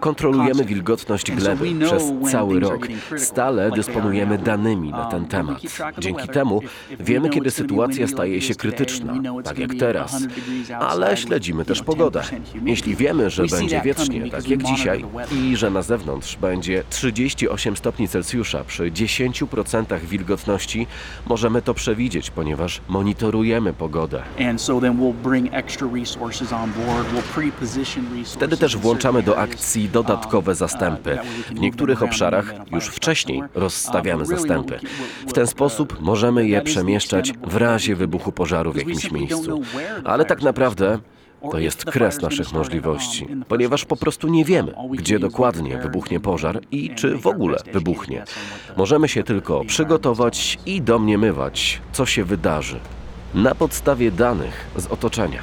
Kontrolujemy 0.00 0.64
wilgotność 0.64 1.32
gleby 1.32 1.66
przez 1.86 2.04
cały 2.32 2.60
rok. 2.60 2.88
Stale 3.16 3.70
dysponujemy 3.70 4.38
danymi 4.38 4.90
na 4.90 5.06
Um, 5.06 5.10
ten 5.10 5.26
temat. 5.26 5.58
Dzięki 5.98 6.28
temu 6.28 6.60
wiemy, 7.00 7.30
kiedy 7.30 7.50
sytuacja 7.50 8.06
staje 8.06 8.40
się 8.40 8.54
krytyczna, 8.54 9.14
tak 9.44 9.58
jak 9.58 9.74
teraz. 9.74 10.10
100 10.10 10.28
degrees 10.28 10.70
Ale 10.70 11.16
śledzimy 11.16 11.64
też 11.64 11.82
pogodę. 11.82 12.20
10% 12.20 12.24
humidity. 12.24 12.70
Jeśli 12.70 12.96
wiemy, 12.96 13.30
że 13.30 13.46
będzie 13.46 13.80
wiecznie, 13.80 14.30
tak 14.30 14.48
jak 14.48 14.62
dzisiaj, 14.62 15.04
i 15.32 15.56
że 15.56 15.65
na 15.70 15.82
zewnątrz 15.82 16.36
będzie 16.36 16.82
38 16.90 17.76
stopni 17.76 18.08
Celsjusza 18.08 18.64
przy 18.64 18.90
10% 18.90 20.00
wilgotności, 20.00 20.86
możemy 21.26 21.62
to 21.62 21.74
przewidzieć, 21.74 22.30
ponieważ 22.30 22.80
monitorujemy 22.88 23.72
pogodę. 23.72 24.22
Wtedy 28.24 28.56
też 28.56 28.76
włączamy 28.76 29.22
do 29.22 29.38
akcji 29.38 29.88
dodatkowe 29.88 30.54
zastępy. 30.54 31.10
uh, 31.10 31.46
can 31.46 31.56
W 31.56 31.60
niektórych 31.60 32.02
obszarach 32.02 32.54
już 32.72 32.86
wcześniej 32.86 33.42
rozstawiamy 33.54 34.22
Uh, 34.22 34.28
what 34.28 34.40
zastępy. 34.40 34.78
W 35.28 35.32
ten 35.32 35.46
sposób 35.46 36.00
możemy 36.00 36.48
je 36.48 36.62
przemieszczać 36.62 37.32
w 37.46 37.56
razie 37.56 37.96
wybuchu 37.96 38.32
pożaru 38.32 38.72
w 38.72 38.76
jakimś 38.76 39.10
miejscu. 39.10 39.62
Ale 40.04 40.24
tak 40.24 40.42
naprawdę 40.42 40.98
to 41.50 41.58
jest 41.58 41.84
kres 41.84 42.20
naszych 42.22 42.52
możliwości, 42.52 43.26
ponieważ 43.48 43.84
po 43.84 43.96
prostu 43.96 44.28
nie 44.28 44.44
wiemy, 44.44 44.74
gdzie 44.90 45.18
dokładnie 45.18 45.78
wybuchnie 45.78 46.20
pożar 46.20 46.60
i 46.70 46.90
czy 46.94 47.16
w 47.16 47.26
ogóle 47.26 47.58
wybuchnie. 47.72 48.24
Możemy 48.76 49.08
się 49.08 49.22
tylko 49.22 49.64
przygotować 49.64 50.58
i 50.66 50.82
domniemywać, 50.82 51.80
co 51.92 52.06
się 52.06 52.24
wydarzy 52.24 52.80
na 53.34 53.54
podstawie 53.54 54.10
danych 54.10 54.66
z 54.76 54.86
otoczenia. 54.86 55.42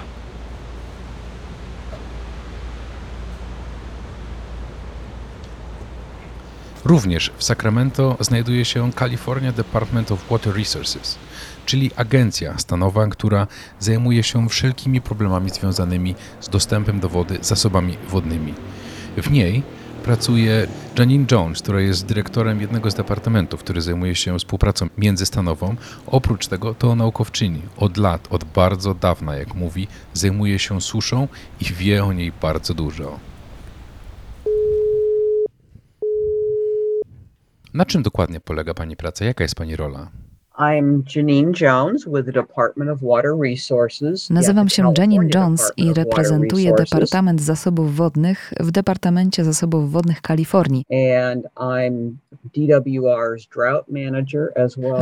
Również 6.86 7.32
w 7.38 7.44
Sacramento 7.44 8.18
znajduje 8.20 8.66
się 8.66 8.92
California 9.00 9.52
Department 9.52 10.12
of 10.12 10.30
Water 10.30 10.56
Resources, 10.56 11.18
czyli 11.66 11.92
agencja 11.96 12.58
stanowa, 12.58 13.08
która 13.08 13.48
zajmuje 13.80 14.24
się 14.24 14.50
wszelkimi 14.50 15.02
problemami 15.02 15.50
związanymi 15.50 16.16
z 16.40 16.50
dostępem 16.50 17.00
do 17.00 17.10
wody, 17.10 17.38
zasobami 17.42 17.98
wodnymi. 18.10 18.54
W 19.18 19.32
niej 19.32 19.64
pracuje 20.04 20.68
Janine 21.00 21.26
Jones, 21.32 21.62
która 21.62 21.82
jest 21.82 22.06
dyrektorem 22.06 22.62
jednego 22.62 22.92
z 22.92 22.96
departamentów, 22.96 23.60
który 23.60 23.82
zajmuje 23.82 24.16
się 24.16 24.40
współpracą 24.40 24.88
międzystanową. 24.98 25.76
Oprócz 26.08 26.48
tego 26.48 26.74
to 26.74 26.96
naukowczyni. 26.96 27.62
Od 27.78 27.98
lat, 27.98 28.28
od 28.30 28.44
bardzo 28.44 28.94
dawna, 28.94 29.36
jak 29.36 29.56
mówi, 29.56 29.88
zajmuje 30.14 30.60
się 30.60 30.82
suszą 30.82 31.28
i 31.62 31.66
wie 31.66 32.06
o 32.06 32.14
niej 32.14 32.32
bardzo 32.42 32.74
dużo. 32.74 33.20
Na 37.74 37.86
czym 37.86 38.04
dokładnie 38.04 38.40
polega 38.40 38.74
Pani 38.74 38.96
praca? 38.96 39.26
Jaka 39.26 39.44
jest 39.44 39.56
Pani 39.56 39.76
rola? 39.76 40.12
I'm 40.58 41.04
Janine 41.04 41.52
Jones 41.52 42.06
with 42.08 42.26
the 42.26 42.32
Department 42.32 42.92
of 42.92 43.00
Water 43.02 43.36
Resources. 43.36 44.30
Nazywam 44.30 44.70
się 44.70 44.94
Janine 44.98 45.30
Jones 45.36 45.72
i 45.78 45.94
reprezentuję 45.94 46.74
Departament 46.74 47.42
Zasobów 47.42 47.96
Wodnych 47.96 48.54
w 48.60 48.72
Departamencie 48.72 49.44
Zasobów 49.44 49.92
Wodnych 49.92 50.22
Kalifornii. 50.22 50.86
And 51.32 51.46
I'm 51.56 52.14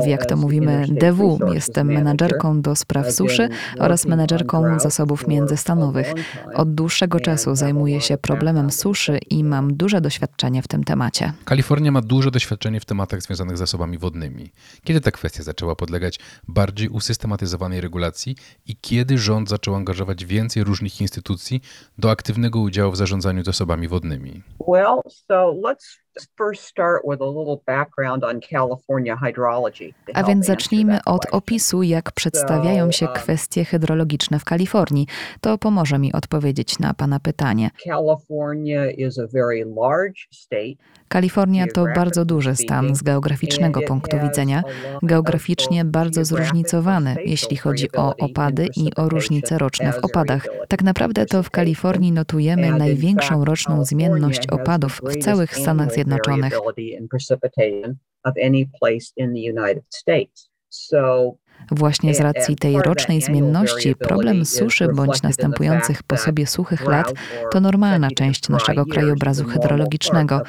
W 0.04 0.08
jak 0.08 0.26
to 0.26 0.38
mówimy 0.38 0.86
DW, 0.90 1.40
jestem 1.54 1.88
menadżerką 1.88 2.62
do 2.62 2.76
spraw 2.76 3.12
suszy 3.12 3.50
oraz 3.80 4.06
menadżerką 4.06 4.80
zasobów 4.80 5.28
międzystanowych. 5.28 6.14
Od 6.54 6.76
dłuższego 6.76 7.20
czasu 7.20 7.56
zajmuję 7.56 8.02
się 8.02 8.18
problemem 8.18 8.72
suszy 8.72 9.20
i 9.30 9.44
mam 9.44 9.74
duże 9.74 10.02
doświadczenie 10.02 10.62
w 10.62 10.68
tym 10.68 10.84
temacie. 10.84 11.34
Kalifornia 11.46 11.92
ma 11.92 12.02
duże 12.02 12.32
doświadczenie 12.32 12.80
w 12.80 12.86
tematach 12.86 13.22
związanych 13.22 13.56
z 13.58 13.60
zasobami 13.60 13.98
wodnymi. 13.98 14.52
Kiedy 14.84 15.02
ta 15.02 15.12
kwestia 15.12 15.44
zaczęła 15.44 15.76
podlegać 15.76 16.20
bardziej 16.48 16.90
usystematyzowanej 16.90 17.82
regulacji 17.82 18.36
i 18.66 18.76
kiedy 18.82 19.18
rząd 19.18 19.50
zaczął 19.50 19.76
angażować 19.76 20.26
więcej 20.26 20.64
różnych 20.64 21.02
instytucji 21.02 21.62
do 21.98 22.12
aktywnego 22.12 22.60
udziału 22.60 22.92
w 22.92 22.98
zarządzaniu 22.98 23.44
zasobami 23.44 23.88
wodnymi? 23.88 24.42
Well, 24.68 25.02
so 25.28 25.54
let's 25.64 26.01
a 30.14 30.24
więc 30.24 30.46
zacznijmy 30.46 31.00
od 31.06 31.26
opisu, 31.32 31.84
jak 31.84 32.12
przedstawiają 32.12 32.92
się 32.92 33.08
kwestie 33.08 33.66
hydrologiczne 33.66 34.40
w 34.40 34.46
Kalifornii. 34.46 35.08
To 35.42 35.58
pomoże 35.58 36.00
mi 36.00 36.14
odpowiedzieć 36.14 36.80
na 36.80 36.94
Pana 36.94 37.20
pytanie. 37.20 37.70
Kalifornia 41.08 41.66
to 41.74 41.86
bardzo 41.96 42.26
duży 42.26 42.56
stan 42.56 42.96
z 42.96 43.04
geograficznego 43.04 43.82
punktu 43.82 44.20
widzenia, 44.20 44.64
geograficznie 45.04 45.86
bardzo 45.86 46.26
zróżnicowany, 46.26 47.16
jeśli 47.26 47.58
chodzi 47.58 47.92
o 47.92 48.16
opady 48.18 48.68
i 48.76 48.96
o 48.96 49.10
różnice 49.10 49.58
roczne 49.58 49.94
w 49.94 50.06
opadach. 50.06 50.48
Tak 50.68 50.84
naprawdę 50.84 51.26
to 51.26 51.44
w 51.44 51.50
Kalifornii 51.50 52.12
notujemy 52.12 52.72
największą 52.72 53.46
roczną 53.46 53.86
zmienność 53.86 54.48
opadów 54.48 55.02
w 55.04 55.24
całych 55.24 55.56
Stanach 55.56 55.94
Zjednoczonych. 55.94 56.01
Właśnie 61.72 62.16
z 62.16 62.20
racji 62.20 62.56
tej 62.56 62.82
rocznej 62.82 63.22
zmienności 63.22 63.96
problem 63.96 64.46
suszy 64.46 64.88
bądź 64.88 65.22
następujących 65.22 66.04
po 66.04 66.18
sobie 66.18 66.48
suchych 66.48 66.88
lat 66.88 67.14
to 67.52 67.60
normalna 67.60 68.08
część 68.12 68.50
naszego 68.50 68.86
krajobrazu 68.86 69.46
hydrologicznego. 69.46 70.42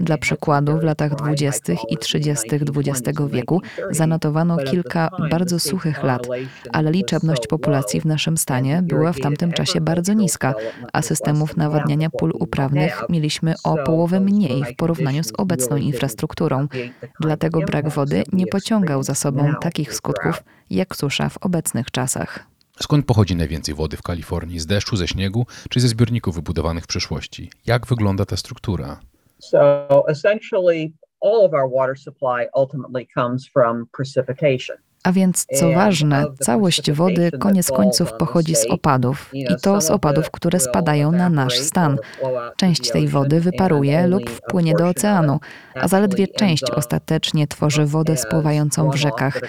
Dla 0.00 0.18
przykładu, 0.18 0.78
w 0.78 0.82
latach 0.82 1.14
20. 1.14 1.72
i 1.88 1.96
30. 1.96 2.48
XX 2.76 3.20
wieku 3.30 3.62
zanotowano 3.90 4.56
kilka 4.56 5.08
bardzo 5.30 5.58
suchych 5.58 6.02
lat, 6.02 6.26
ale 6.72 6.90
liczebność 6.90 7.46
populacji 7.46 8.00
w 8.00 8.04
naszym 8.06 8.36
stanie 8.36 8.82
była 8.82 9.12
w 9.12 9.20
tamtym 9.20 9.52
czasie 9.52 9.80
bardzo 9.80 10.12
niska, 10.12 10.54
a 10.92 11.02
systemów 11.02 11.56
nawadniania 11.56 12.10
pól 12.10 12.32
uprawnych 12.40 13.02
mieliśmy 13.08 13.54
o 13.64 13.76
połowę 13.76 14.20
mniej 14.20 14.64
w 14.64 14.76
porównaniu 14.76 15.24
z 15.24 15.32
obecną 15.38 15.76
infrastrukturą. 15.76 16.68
Dlatego 17.20 17.60
brak 17.60 17.88
wody 17.88 18.24
nie 18.32 18.46
pociągał 18.46 19.02
za 19.02 19.14
sobą 19.14 19.54
takich 19.60 19.94
skutków 19.94 20.42
jak 20.70 20.96
susza 20.96 21.28
w 21.28 21.38
obecnych 21.38 21.90
czasach. 21.90 22.55
Skąd 22.80 23.06
pochodzi 23.06 23.36
najwięcej 23.36 23.74
wody 23.74 23.96
w 23.96 24.02
Kalifornii? 24.02 24.60
Z 24.60 24.66
deszczu, 24.66 24.96
ze 24.96 25.08
śniegu 25.08 25.46
czy 25.70 25.80
ze 25.80 25.88
zbiorników 25.88 26.34
wybudowanych 26.34 26.84
w 26.84 26.86
przyszłości? 26.86 27.50
Jak 27.66 27.86
wygląda 27.86 28.24
ta 28.24 28.36
struktura? 28.36 29.00
So 29.38 30.08
essentially, 30.08 30.92
all 31.20 31.44
of 31.44 31.52
our 31.52 31.70
water 31.70 31.98
supply 31.98 32.48
ultimately 32.54 33.06
comes 33.14 33.48
from 33.48 33.86
precipitation. 33.92 34.76
A 35.06 35.12
więc, 35.12 35.46
co 35.58 35.72
ważne, 35.72 36.24
całość 36.40 36.90
wody 36.90 37.30
koniec 37.40 37.70
końców 37.70 38.12
pochodzi 38.12 38.54
z 38.54 38.66
opadów 38.66 39.30
i 39.32 39.46
to 39.62 39.80
z 39.80 39.90
opadów, 39.90 40.30
które 40.30 40.60
spadają 40.60 41.12
na 41.12 41.28
nasz 41.28 41.58
stan. 41.58 41.98
Część 42.56 42.90
tej 42.90 43.08
wody 43.08 43.40
wyparuje 43.40 44.06
lub 44.06 44.30
wpłynie 44.30 44.74
do 44.74 44.88
oceanu, 44.88 45.40
a 45.74 45.88
zaledwie 45.88 46.28
część 46.28 46.70
ostatecznie 46.70 47.46
tworzy 47.46 47.86
wodę 47.86 48.16
spływającą 48.16 48.90
w 48.90 48.96
rzekach, 48.96 49.40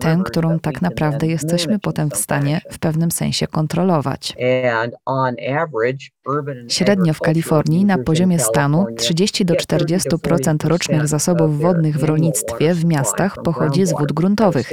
tę, 0.00 0.22
którą 0.24 0.58
tak 0.58 0.82
naprawdę 0.82 1.26
jesteśmy 1.26 1.78
potem 1.78 2.10
w 2.10 2.16
stanie 2.16 2.60
w 2.70 2.78
pewnym 2.78 3.10
sensie 3.10 3.46
kontrolować. 3.46 4.34
Średnio 6.68 7.14
w 7.14 7.20
Kalifornii 7.20 7.84
na 7.84 7.98
poziomie 7.98 8.38
stanu 8.38 8.86
30 8.96 9.44
do 9.44 9.54
40% 9.54 10.68
rocznych 10.68 11.08
zasobów 11.08 11.60
wodnych 11.60 11.98
w 11.98 12.04
rolnictwie 12.04 12.74
w 12.74 12.84
miastach 12.84 13.34
pochodzi 13.44 13.86
z 13.86 13.92
wód 13.92 14.12
gruntowych. 14.12 14.70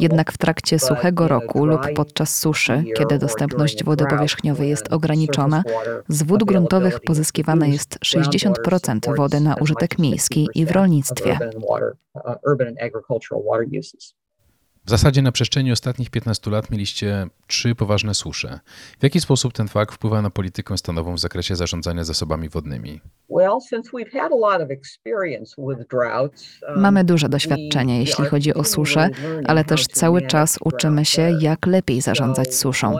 Jednak 0.00 0.32
w 0.32 0.38
trakcie 0.38 0.78
suchego 0.78 1.28
roku 1.28 1.64
lub 1.64 1.80
podczas 1.94 2.36
suszy, 2.36 2.84
kiedy 2.96 3.18
dostępność 3.18 3.84
wody 3.84 4.04
powierzchniowej 4.10 4.68
jest 4.68 4.92
ograniczona, 4.92 5.62
z 6.08 6.22
wód 6.22 6.44
gruntowych 6.44 7.00
pozyskiwane 7.00 7.68
jest 7.68 7.98
60% 8.04 9.16
wody 9.16 9.40
na 9.40 9.54
użytek 9.54 9.98
miejski 9.98 10.48
i 10.54 10.66
w 10.66 10.70
rolnictwie. 10.70 11.38
W 14.84 14.90
zasadzie 14.90 15.22
na 15.22 15.32
przestrzeni 15.32 15.72
ostatnich 15.72 16.10
15 16.10 16.50
lat 16.50 16.70
mieliście 16.70 17.26
trzy 17.46 17.74
poważne 17.74 18.14
susze. 18.14 18.60
W 19.00 19.02
jaki 19.02 19.20
sposób 19.20 19.52
ten 19.52 19.68
fakt 19.68 19.94
wpływa 19.94 20.22
na 20.22 20.30
politykę 20.30 20.78
stanową 20.78 21.14
w 21.14 21.20
zakresie 21.20 21.56
zarządzania 21.56 22.04
zasobami 22.04 22.48
wodnymi? 22.48 23.00
Mamy 26.76 27.04
duże 27.04 27.28
doświadczenie, 27.28 28.00
jeśli 28.00 28.24
chodzi 28.24 28.54
o 28.54 28.64
suszę, 28.64 29.08
ale 29.46 29.64
też 29.64 29.86
cały 29.86 30.22
czas 30.22 30.58
uczymy 30.64 31.04
się, 31.04 31.32
jak 31.40 31.66
lepiej 31.66 32.00
zarządzać 32.00 32.54
suszą. 32.54 32.98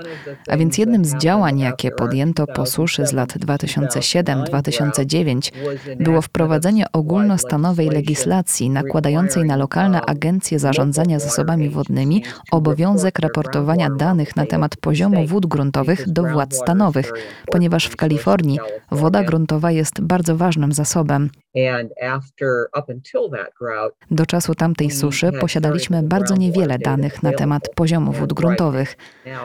A 0.49 0.57
więc 0.57 0.79
jednym 0.79 1.05
z 1.05 1.17
działań, 1.17 1.59
jakie 1.59 1.91
podjęto 1.91 2.47
po 2.47 2.67
suszy 2.67 3.07
z 3.07 3.13
lat 3.13 3.37
2007-2009, 3.37 5.53
było 6.01 6.23
wprowadzenie 6.23 6.93
ogólnostanowej 6.93 7.89
legislacji 7.89 8.71
nakładającej 8.71 9.45
na 9.45 9.57
lokalne 9.57 10.01
agencje 10.01 10.59
zarządzania 10.59 11.19
zasobami 11.19 11.70
wodnymi 11.71 12.25
obowiązek 12.51 13.19
raportowania 13.19 13.91
danych 13.91 14.37
na 14.37 14.47
temat 14.47 14.77
poziomu 14.77 15.27
wód 15.27 15.47
gruntowych 15.47 16.09
do 16.09 16.23
władz 16.23 16.57
stanowych, 16.57 17.13
ponieważ 17.47 17.87
w 17.87 17.97
Kalifornii 17.97 18.59
woda 18.91 19.25
gruntowa 19.25 19.71
jest 19.71 20.01
bardzo 20.01 20.37
ważnym 20.37 20.73
zasobem. 20.73 21.31
Do 24.11 24.27
czasu 24.27 24.55
tamtej 24.55 24.91
suszy 24.91 25.33
posiadaliśmy 25.41 26.03
bardzo 26.03 26.37
niewiele 26.37 26.79
danych 26.79 27.23
na 27.23 27.33
temat 27.33 27.69
poziomu 27.75 28.13
wód 28.13 28.33
gruntowych, 28.33 28.97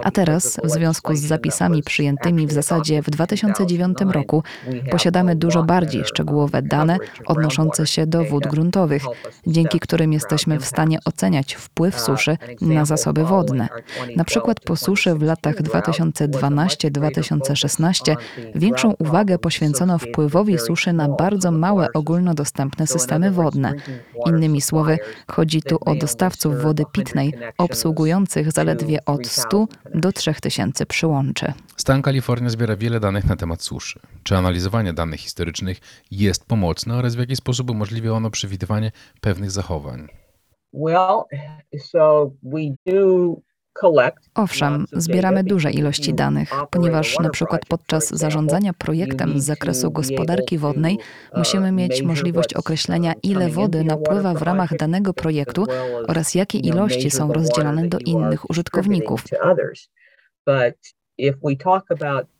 a 0.03 0.11
teraz, 0.11 0.59
w 0.63 0.69
związku 0.69 1.15
z 1.15 1.19
zapisami 1.19 1.83
przyjętymi 1.83 2.47
w 2.47 2.51
zasadzie 2.51 3.01
w 3.01 3.09
2009 3.09 3.97
roku, 4.11 4.43
posiadamy 4.91 5.35
dużo 5.35 5.63
bardziej 5.63 6.03
szczegółowe 6.05 6.61
dane 6.61 6.97
odnoszące 7.25 7.87
się 7.87 8.07
do 8.07 8.23
wód 8.23 8.47
gruntowych, 8.47 9.03
dzięki 9.47 9.79
którym 9.79 10.13
jesteśmy 10.13 10.59
w 10.59 10.65
stanie 10.65 10.99
oceniać 11.05 11.53
wpływ 11.53 11.99
suszy 11.99 12.14
na 12.61 12.85
zasoby 12.85 13.23
wodne. 13.23 13.67
Na 14.15 14.23
przykład 14.23 14.59
po 14.59 14.75
suszy 14.75 15.15
w 15.15 15.21
latach 15.21 15.55
2012-2016 15.55 18.15
większą 18.55 18.93
uwagę 18.99 19.39
poświęcono 19.39 19.99
wpływowi 19.99 20.59
suszy 20.59 20.93
na 20.93 21.09
bardzo 21.09 21.51
małe 21.51 21.87
ogólnodostępne 21.93 22.87
systemy 22.87 23.31
wodne. 23.31 23.73
Innymi 24.27 24.61
słowy, 24.61 24.97
chodzi 25.27 25.61
tu 25.61 25.77
o 25.85 25.95
dostawców 25.95 26.61
wody 26.61 26.83
pitnej 26.91 27.33
obsługujących 27.57 28.51
zaledwie 28.51 29.05
od 29.05 29.27
100 29.27 29.67
do 29.95 30.11
3000 30.11 30.85
przyłączy. 30.85 31.53
Stan 31.77 32.01
Kalifornia 32.01 32.49
zbiera 32.49 32.75
wiele 32.75 32.99
danych 32.99 33.25
na 33.25 33.35
temat 33.35 33.63
suszy. 33.63 33.99
Czy 34.23 34.37
analizowanie 34.37 34.93
danych 34.93 35.19
historycznych 35.19 35.79
jest 36.11 36.45
pomocne 36.45 36.95
oraz 36.95 37.15
w 37.15 37.19
jaki 37.19 37.35
sposób 37.35 37.69
umożliwia 37.69 38.11
ono 38.11 38.29
przewidywanie 38.29 38.91
pewnych 39.21 39.51
zachowań? 39.51 40.07
Owszem, 44.35 44.85
zbieramy 44.91 45.43
duże 45.43 45.71
ilości 45.71 46.13
danych, 46.13 46.51
ponieważ 46.71 47.19
na 47.19 47.29
przykład 47.29 47.65
podczas 47.65 48.09
zarządzania 48.09 48.73
projektem 48.73 49.39
z 49.39 49.45
zakresu 49.45 49.91
gospodarki 49.91 50.57
wodnej 50.57 50.97
musimy 51.35 51.71
mieć 51.71 52.01
możliwość 52.01 52.53
określenia, 52.53 53.13
ile 53.23 53.49
wody 53.49 53.83
napływa 53.83 54.33
w 54.33 54.41
ramach 54.41 54.77
danego 54.77 55.13
projektu 55.13 55.65
oraz 56.07 56.35
jakie 56.35 56.57
ilości 56.57 57.11
są 57.11 57.33
rozdzielane 57.33 57.87
do 57.87 57.97
innych 57.99 58.49
użytkowników. 58.49 59.23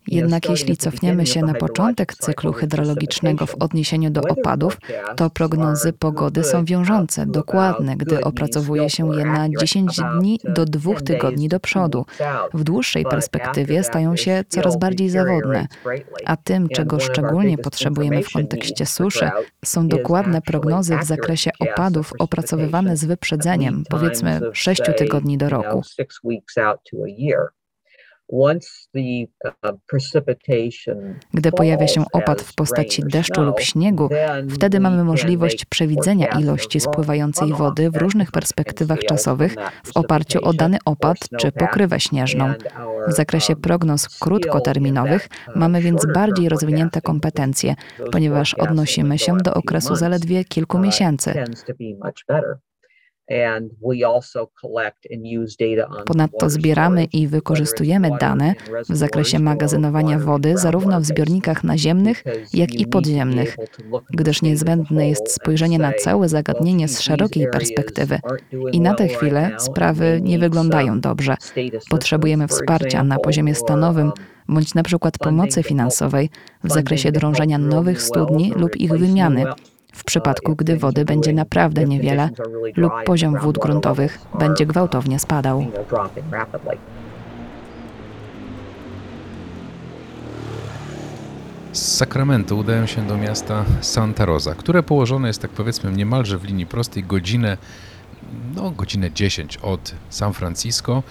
Jednak 0.07 0.49
jeśli 0.49 0.77
cofniemy 0.77 1.25
się 1.25 1.41
na 1.41 1.53
początek 1.53 2.13
cyklu 2.13 2.53
hydrologicznego 2.53 3.45
w 3.45 3.55
odniesieniu 3.55 4.09
do 4.09 4.21
opadów, 4.21 4.77
to 5.15 5.29
prognozy 5.29 5.93
pogody 5.93 6.43
są 6.43 6.65
wiążące, 6.65 7.25
dokładne, 7.25 7.95
gdy 7.97 8.21
opracowuje 8.21 8.89
się 8.89 9.15
je 9.15 9.25
na 9.25 9.47
10 9.59 9.99
dni 10.19 10.39
do 10.43 10.65
2 10.65 10.95
tygodni 10.95 11.47
do 11.47 11.59
przodu. 11.59 12.05
W 12.53 12.63
dłuższej 12.63 13.05
perspektywie 13.05 13.83
stają 13.83 14.15
się 14.15 14.43
coraz 14.49 14.77
bardziej 14.77 15.09
zawodne. 15.09 15.67
A 16.25 16.37
tym, 16.37 16.69
czego 16.69 16.99
szczególnie 16.99 17.57
potrzebujemy 17.57 18.23
w 18.23 18.31
kontekście 18.31 18.85
suszy, 18.85 19.29
są 19.65 19.87
dokładne 19.87 20.41
prognozy 20.41 20.97
w 20.97 21.03
zakresie 21.03 21.51
opadów 21.59 22.13
opracowywane 22.19 22.97
z 22.97 23.05
wyprzedzeniem, 23.05 23.83
powiedzmy 23.89 24.41
6 24.53 24.81
tygodni 24.97 25.37
do 25.37 25.49
roku. 25.49 25.81
Uh, 28.27 28.53
Gdy 31.33 31.51
pojawia 31.51 31.87
się 31.87 32.03
opad 32.13 32.41
w 32.41 32.55
postaci 32.55 33.03
deszczu 33.03 33.41
lub 33.41 33.59
śniegu, 33.59 34.09
wtedy 34.49 34.79
mamy 34.79 35.03
możliwość 35.03 35.65
przewidzenia 35.65 36.27
ilości 36.27 36.79
spływającej 36.79 37.53
wody 37.53 37.89
w 37.89 37.95
różnych 37.95 38.31
perspektywach 38.31 38.99
czasowych 38.99 39.55
w 39.83 39.97
oparciu 39.97 40.39
o 40.43 40.53
dany 40.53 40.77
opad 40.85 41.17
czy 41.37 41.51
pokrywę 41.51 41.99
śnieżną. 41.99 42.53
W 43.07 43.11
zakresie 43.13 43.55
prognoz 43.55 44.19
krótkoterminowych 44.19 45.29
mamy 45.55 45.81
więc 45.81 46.05
bardziej 46.13 46.49
rozwinięte 46.49 47.01
kompetencje, 47.01 47.75
ponieważ 48.11 48.53
odnosimy 48.53 49.19
się 49.19 49.37
do 49.37 49.53
okresu 49.53 49.95
zaledwie 49.95 50.45
kilku 50.45 50.79
miesięcy. 50.79 51.33
Ponadto 56.05 56.49
zbieramy 56.49 57.03
i 57.03 57.27
wykorzystujemy 57.27 58.11
dane 58.19 58.55
w 58.89 58.95
zakresie 58.95 59.39
magazynowania 59.39 60.19
wody 60.19 60.57
zarówno 60.57 61.01
w 61.01 61.05
zbiornikach 61.05 61.63
naziemnych, 61.63 62.23
jak 62.53 62.73
i 62.73 62.87
podziemnych, 62.87 63.57
gdyż 64.09 64.41
niezbędne 64.41 65.09
jest 65.09 65.31
spojrzenie 65.31 65.79
na 65.79 65.93
całe 65.93 66.29
zagadnienie 66.29 66.87
z 66.87 67.01
szerokiej 67.01 67.47
perspektywy. 67.51 68.19
I 68.71 68.79
na 68.79 68.93
tę 68.93 69.07
chwilę 69.07 69.51
sprawy 69.57 70.19
nie 70.23 70.39
wyglądają 70.39 70.99
dobrze. 70.99 71.35
Potrzebujemy 71.89 72.47
wsparcia 72.47 73.03
na 73.03 73.19
poziomie 73.19 73.55
stanowym 73.55 74.11
bądź 74.47 74.73
na 74.73 74.83
przykład 74.83 75.17
pomocy 75.17 75.63
finansowej 75.63 76.29
w 76.63 76.71
zakresie 76.71 77.11
drążenia 77.11 77.57
nowych 77.57 78.01
studni 78.01 78.53
lub 78.55 78.75
ich 78.77 78.91
wymiany 78.91 79.45
w 79.95 80.03
przypadku 80.03 80.55
gdy 80.55 80.77
wody 80.77 81.05
będzie 81.05 81.33
naprawdę 81.33 81.85
niewiele 81.85 82.29
lub 82.75 82.93
poziom 83.05 83.39
wód 83.39 83.57
gruntowych 83.57 84.19
będzie 84.39 84.65
gwałtownie 84.65 85.19
spadał. 85.19 85.65
Z 91.71 91.95
Sacramento 91.97 92.55
udają 92.55 92.85
się 92.85 93.07
do 93.07 93.17
miasta 93.17 93.65
Santa 93.81 94.25
Rosa, 94.25 94.55
które 94.55 94.83
położone 94.83 95.27
jest, 95.27 95.41
tak 95.41 95.51
powiedzmy, 95.51 95.91
niemalże 95.91 96.37
w 96.37 96.43
linii 96.43 96.65
prostej 96.65 97.03
godzinę, 97.03 97.57
no 98.55 98.71
godzinę 98.71 99.11
10 99.11 99.57
od 99.57 99.95
San 100.09 100.33
Francisco. 100.33 101.03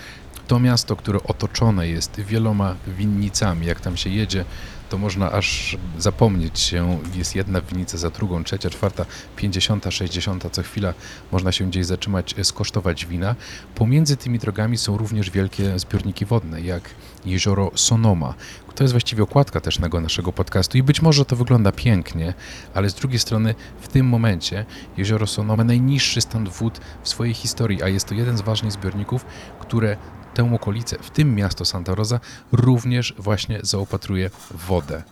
To 0.46 0.60
miasto, 0.60 0.96
które 0.96 1.18
otoczone 1.22 1.88
jest 1.88 2.20
wieloma 2.20 2.74
winnicami. 2.86 3.66
Jak 3.66 3.80
tam 3.80 3.96
się 3.96 4.10
jedzie, 4.10 4.44
to 4.88 4.98
można 4.98 5.32
aż 5.32 5.76
zapomnieć 5.98 6.60
się. 6.60 6.98
Jest 7.14 7.34
jedna 7.34 7.60
winnica 7.60 7.98
za 7.98 8.10
drugą, 8.10 8.44
trzecia, 8.44 8.70
czwarta, 8.70 9.04
pięćdziesiąta, 9.36 9.90
sześćdziesiąta. 9.90 10.50
Co 10.50 10.62
chwila 10.62 10.94
można 11.32 11.52
się 11.52 11.66
gdzieś 11.66 11.86
zatrzymać, 11.86 12.34
e, 12.38 12.44
skosztować 12.44 13.06
wina. 13.06 13.34
Pomiędzy 13.74 14.16
tymi 14.16 14.38
drogami 14.38 14.78
są 14.78 14.96
również 14.96 15.30
wielkie 15.30 15.78
zbiorniki 15.78 16.24
wodne, 16.24 16.60
jak 16.60 16.90
jezioro 17.26 17.70
Sonoma. 17.74 18.34
To 18.74 18.84
jest 18.84 18.94
właściwie 18.94 19.22
okładka 19.22 19.60
też 19.60 19.78
naszego 19.78 20.32
podcastu 20.32 20.78
i 20.78 20.82
być 20.82 21.02
może 21.02 21.24
to 21.24 21.36
wygląda 21.36 21.72
pięknie, 21.72 22.34
ale 22.74 22.90
z 22.90 22.94
drugiej 22.94 23.18
strony 23.18 23.54
w 23.80 23.88
tym 23.88 24.06
momencie 24.06 24.64
jezioro 24.96 25.26
Sonoma 25.26 25.64
najniższy 25.64 26.20
stan 26.20 26.48
wód 26.48 26.80
w 27.02 27.08
swojej 27.08 27.34
historii, 27.34 27.82
a 27.82 27.88
jest 27.88 28.08
to 28.08 28.14
jeden 28.14 28.38
z 28.38 28.40
ważnych 28.40 28.72
zbiorników, 28.72 29.24
które 29.60 29.96
tę 30.34 30.54
okolicę, 30.54 30.96
w 31.00 31.10
tym 31.10 31.34
miasto 31.34 31.64
Santa 31.64 31.94
Rosa, 31.94 32.20
również 32.52 33.14
właśnie 33.18 33.60
zaopatruje 33.62 34.30
w 34.30 34.66
wodę. 34.66 35.02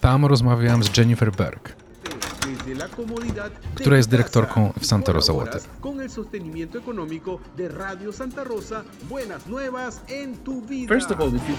Tam 0.00 0.24
rozmawiałem 0.24 0.82
z 0.82 0.96
Jennifer 0.96 1.32
Berg, 1.32 1.76
która 3.74 3.96
jest 3.96 4.08
dyrektorką 4.08 4.72
w 4.80 4.86
Santa 4.86 5.12
Rosa 5.12 5.32
Water. 5.32 5.60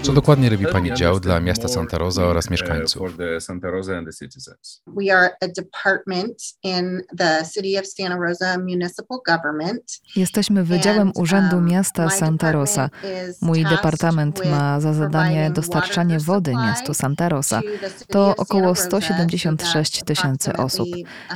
Co 0.02 0.12
dokładnie 0.12 0.50
robi 0.50 0.66
Pani 0.66 0.94
dział 0.94 1.20
dla 1.20 1.40
miasta 1.40 1.68
Santa 1.68 1.98
Rosa 1.98 2.24
oraz 2.24 2.44
uh, 2.44 2.50
mieszkańców? 2.50 3.02
Jesteśmy 10.16 10.64
Wydziałem 10.64 11.12
Urzędu 11.14 11.56
um, 11.56 11.64
Miasta 11.64 12.10
Santa 12.10 12.52
Rosa. 12.52 12.90
Mój 13.42 13.64
departament 13.64 14.46
ma 14.50 14.80
za 14.80 14.94
zadanie 14.94 15.50
dostarczanie 15.50 16.18
wody 16.18 16.52
miastu 16.52 16.94
Santa 16.94 17.28
Rosa. 17.28 17.60
To 18.08 18.36
około 18.36 18.74
176 18.74 20.02
tysięcy 20.04 20.52
osób. 20.52 20.77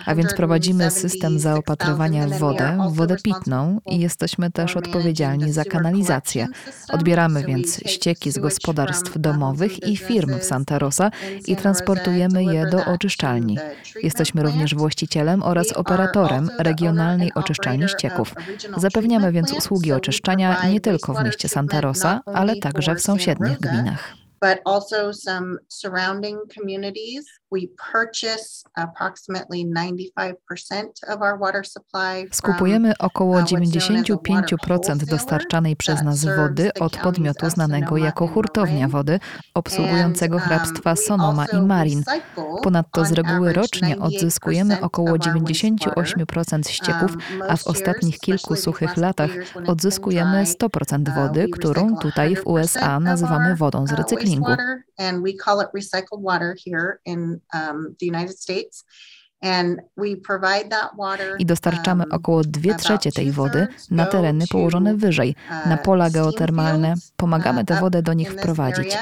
A 0.07 0.15
więc 0.15 0.35
prowadzimy 0.35 0.91
system 0.91 1.39
zaopatrywania 1.39 2.27
w 2.27 2.39
wodę, 2.39 2.79
w 2.91 2.97
wodę 2.97 3.17
pitną 3.23 3.79
i 3.87 4.01
jesteśmy 4.01 4.51
też 4.51 4.77
odpowiedzialni 4.77 5.53
za 5.53 5.65
kanalizację. 5.65 6.47
Odbieramy 6.89 7.45
więc 7.45 7.81
ścieki 7.87 8.31
z 8.31 8.39
gospodarstw 8.39 9.19
domowych 9.19 9.89
i 9.89 9.97
firm 9.97 10.39
w 10.39 10.45
Santa 10.45 10.79
Rosa 10.79 11.11
i 11.47 11.57
transportujemy 11.57 12.45
je 12.45 12.67
do 12.71 12.85
oczyszczalni. 12.85 13.59
Jesteśmy 14.03 14.43
również 14.43 14.75
właścicielem 14.75 15.43
oraz 15.43 15.73
operatorem 15.73 16.51
regionalnej 16.59 17.33
oczyszczalni 17.35 17.89
ścieków. 17.89 18.35
Zapewniamy 18.77 19.33
więc 19.33 19.53
usługi 19.53 19.93
oczyszczania 19.93 20.69
nie 20.71 20.81
tylko 20.81 21.15
w 21.15 21.25
mieście 21.25 21.49
Santa 21.49 21.81
Rosa, 21.81 22.21
ale 22.27 22.57
także 22.57 22.95
w 22.95 23.01
sąsiednich 23.01 23.59
gminach. 23.61 24.23
but 24.43 24.61
also 24.67 25.13
some 25.13 25.59
surrounding 25.69 26.37
communities 26.53 27.25
Skupujemy 32.33 32.93
około 32.99 33.41
95% 33.41 34.97
dostarczanej 34.97 35.77
przez 35.77 36.03
nas 36.03 36.25
wody 36.25 36.71
od 36.81 36.97
podmiotu 36.97 37.51
znanego 37.51 37.97
jako 37.97 38.27
hurtownia 38.27 38.89
wody, 38.89 39.21
obsługującego 39.55 40.37
um, 40.37 40.45
hrabstwa 40.45 40.97
Sonoma 40.97 41.47
i 41.47 41.57
Marin. 41.63 42.03
Ponadto 42.63 43.05
z 43.05 43.13
reguły 43.13 43.53
rocznie 43.53 43.99
odzyskujemy 43.99 44.81
około 44.81 45.17
98% 45.17 46.69
ścieków, 46.69 47.11
um, 47.11 47.43
a 47.49 47.57
w 47.57 47.67
ostatnich 47.67 48.19
kilku 48.19 48.57
suchych 48.57 48.97
latach 48.97 49.31
odzyskujemy 49.67 50.45
100% 50.45 51.09
uh, 51.09 51.15
wody, 51.15 51.49
którą 51.49 51.97
tutaj 51.97 52.37
w 52.37 52.47
USA 52.47 53.01
nazywamy 53.01 53.57
wodą 53.57 53.87
z 53.87 53.93
uh, 55.03 55.71
recyklingu. 55.75 56.97
um, 57.55 57.97
the 58.01 58.07
United 58.07 58.41
States. 58.41 58.85
I 61.39 61.47
dostarczamy 61.47 62.05
um, 62.05 62.13
około 62.13 62.43
2 62.43 62.75
trzecie 62.75 63.13
tej 63.13 63.33
wody 63.33 63.67
na 63.91 64.07
tereny 64.07 64.45
położone 64.51 64.97
wyżej, 64.97 65.35
na 65.67 65.75
uh, 65.75 65.83
pola 65.83 66.11
geotermalne. 66.11 66.95
Pomagamy 67.17 67.65
tę 67.65 67.81
wodę 67.81 68.03
do 68.03 68.13
nich 68.13 68.33
wprowadzić. 68.33 68.97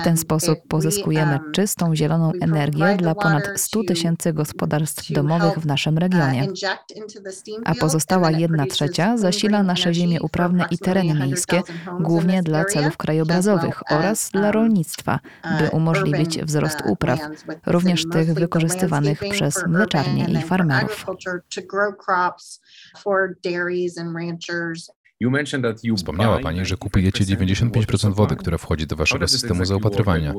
W 0.00 0.04
ten 0.04 0.16
sposób 0.16 0.58
pozyskujemy 0.68 1.38
czystą, 1.52 1.96
zieloną 1.96 2.32
energię 2.40 2.96
dla 2.96 3.14
ponad 3.14 3.48
100 3.56 3.82
tysięcy 3.88 4.32
gospodarstw 4.32 5.12
domowych 5.12 5.58
w 5.58 5.66
naszym 5.66 5.98
regionie. 5.98 6.48
A 7.64 7.74
pozostała 7.74 8.30
jedna 8.30 8.66
trzecia 8.66 9.16
zasila 9.16 9.62
nasze 9.62 9.94
ziemie 9.94 10.22
uprawne 10.22 10.64
i 10.70 10.78
tereny 10.78 11.14
miejskie, 11.14 11.62
głównie 12.00 12.42
dla 12.42 12.64
celów 12.64 12.96
krajobrazowych 12.96 13.92
oraz 13.92 14.30
dla 14.30 14.52
rolnictwa, 14.52 15.20
by 15.58 15.70
umożliwić 15.70 16.38
wzrost 16.42 16.82
upraw, 16.86 17.20
również 17.66 18.04
tych 18.12 18.34
wykorzystywanych 18.34 19.20
przez 19.30 19.66
mleczarnie 19.66 20.24
i 20.24 20.42
farmerów. 20.42 21.06
Wspomniała 25.96 26.38
Pani, 26.38 26.64
że 26.64 26.76
kupujecie 26.76 27.24
95% 27.24 28.14
wody, 28.14 28.36
która 28.36 28.58
wchodzi 28.58 28.86
do 28.86 28.96
Waszego 28.96 29.28
systemu 29.28 29.64
zaopatrywania. 29.64 30.34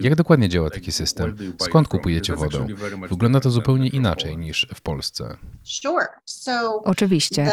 Jak 0.00 0.14
dokładnie 0.14 0.48
działa 0.48 0.70
taki 0.70 0.92
system? 0.92 1.36
Skąd 1.58 1.88
kupujecie 1.88 2.36
wodę? 2.36 2.66
Wygląda 3.10 3.40
to 3.40 3.50
zupełnie 3.50 3.88
inaczej 3.88 4.38
niż 4.38 4.66
w 4.74 4.80
Polsce. 4.80 5.36
Oczywiście. 6.84 7.52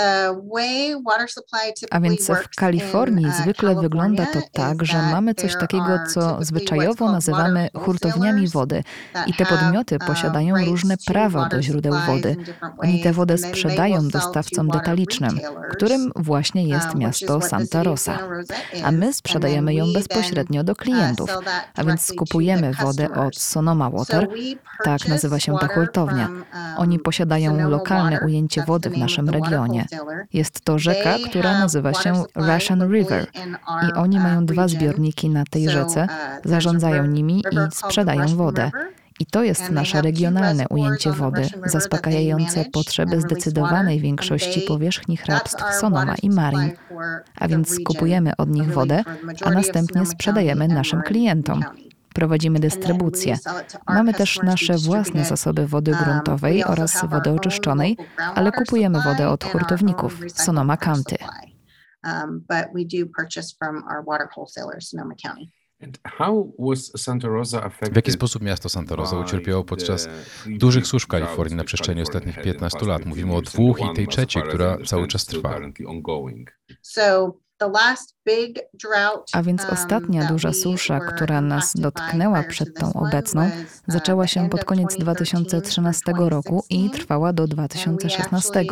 A 1.92 2.00
więc 2.00 2.28
w 2.28 2.56
Kalifornii 2.56 3.26
uh, 3.26 3.36
zwykle 3.36 3.76
wygląda 3.76 4.26
to 4.26 4.40
tak, 4.52 4.86
że 4.86 4.98
mamy 4.98 5.36
coś 5.36 5.54
takiego, 5.54 6.00
co 6.14 6.38
zwyczajowo 6.44 7.12
nazywamy 7.12 7.70
hurtowniami 7.74 8.48
wody. 8.48 8.84
I 9.28 9.34
te 9.34 9.46
podmioty 9.46 10.00
posiadają 10.00 10.66
różne 10.66 10.96
prawa 11.06 11.50
do 11.50 11.62
źródeł 11.62 11.94
wody. 12.08 12.36
Oni 12.78 13.04
tę 13.04 13.14
wodę 13.14 13.38
sprzedają 13.38 14.08
dostawcom 14.08 14.68
detalicznym, 14.68 15.40
którym 15.72 16.12
właśnie 16.16 16.67
jest 16.68 16.96
miasto 16.96 17.42
Santa 17.42 17.84
Rosa. 17.84 18.20
A 18.84 18.92
my 18.92 19.14
sprzedajemy 19.14 19.74
ją 19.74 19.86
bezpośrednio 19.94 20.64
do 20.64 20.72
uh, 20.72 20.78
klientów. 20.78 21.30
A 21.76 21.84
więc 21.84 22.02
skupujemy 22.02 22.74
wodę 22.74 23.10
od 23.14 23.38
Sonoma 23.38 23.90
Water, 23.90 24.28
tak 24.84 25.08
nazywa 25.08 25.40
się 25.40 25.58
ta 25.62 25.68
hurtownia. 25.68 26.28
um, 26.28 26.44
Oni 26.78 27.00
posiadają 27.00 27.70
lokalne 27.70 28.20
ujęcie 28.26 28.64
wody 28.64 28.90
w 28.90 28.98
naszym 28.98 29.30
regionie. 29.30 29.86
Jest 30.34 30.62
to 30.62 30.80
rzeka, 30.80 31.16
która 31.30 31.60
nazywa 31.60 31.94
się 31.94 32.24
Russian 32.36 32.92
River. 32.92 33.28
I 33.90 33.94
oni 33.94 34.20
mają 34.20 34.46
dwa 34.46 34.68
zbiorniki 34.68 35.30
na 35.30 35.44
tej 35.50 35.70
rzece, 35.70 36.08
zarządzają 36.46 37.06
nimi 37.06 37.44
i 37.52 37.58
sprzedają 37.72 38.28
wodę. 38.28 38.72
I 39.20 39.26
to 39.26 39.44
jest 39.44 39.70
nasze 39.70 40.02
regionalne 40.02 40.66
ujęcie 40.70 41.12
wody, 41.12 41.48
zaspokajające 41.66 42.66
potrzeby 42.66 43.22
zdecydowanej 43.22 44.00
większości 44.00 44.62
powierzchni 44.62 45.18
hrabstw 45.18 45.64
Sonoma 45.80 46.16
i 46.22 46.30
Marin. 46.30 46.72
A 47.36 47.48
więc 47.48 47.76
kupujemy 47.86 48.36
od 48.38 48.50
nich 48.50 48.74
wodę, 48.74 49.04
a 49.44 49.52
następnie 49.52 50.06
sprzedajemy 50.06 50.68
naszym 50.68 51.02
klientom. 51.02 51.64
Prowadzimy 52.14 52.60
dystrybucję. 52.60 53.38
Mamy 53.88 54.14
też 54.14 54.40
nasze 54.44 54.78
własne 54.78 55.26
zasoby 55.26 55.68
wody 55.68 55.92
gruntowej 56.04 56.64
oraz 56.64 57.06
wody 57.10 57.32
oczyszczonej, 57.32 57.98
ale 58.36 58.52
kupujemy 58.52 59.02
wodę 59.02 59.30
od 59.30 59.44
hurtowników 59.44 60.20
Sonoma 60.34 60.78
County. 60.78 61.18
Um. 65.82 65.92
W 67.92 67.96
jaki 67.96 68.12
sposób 68.12 68.42
miasto 68.44 68.70
Santa 68.70 68.96
Rosa 68.96 69.20
ucierpiało 69.20 69.64
podczas 69.64 70.10
dużych 70.48 70.88
susz 70.88 71.04
w 71.04 71.08
Kalifornii 71.08 71.56
na 71.56 71.64
przestrzeni 71.64 72.02
ostatnich 72.02 72.42
15 72.42 72.86
lat? 72.86 73.06
Mówimy 73.06 73.36
o 73.36 73.42
dwóch 73.42 73.80
i 73.82 73.96
tej 73.96 74.08
trzeciej, 74.08 74.44
która 74.44 74.78
cały 74.86 75.08
czas 75.08 75.26
trwa. 75.26 75.60
A 79.34 79.44
więc 79.44 79.64
um, 79.64 79.72
ostatnia 79.72 80.28
duża 80.28 80.54
susza, 80.54 81.00
która 81.00 81.42
nas 81.42 81.74
dotknęła 81.76 82.44
przed 82.44 82.80
tą 82.80 82.94
obecną, 82.94 83.46
uh, 83.46 83.52
zaczęła 83.88 84.28
się 84.28 84.50
pod 84.50 84.66
koniec 84.66 84.98
2013 84.98 86.14
roku 86.18 86.64
i 86.70 86.90
trwała 86.90 87.34
do 87.34 87.48
2016. 87.48 88.66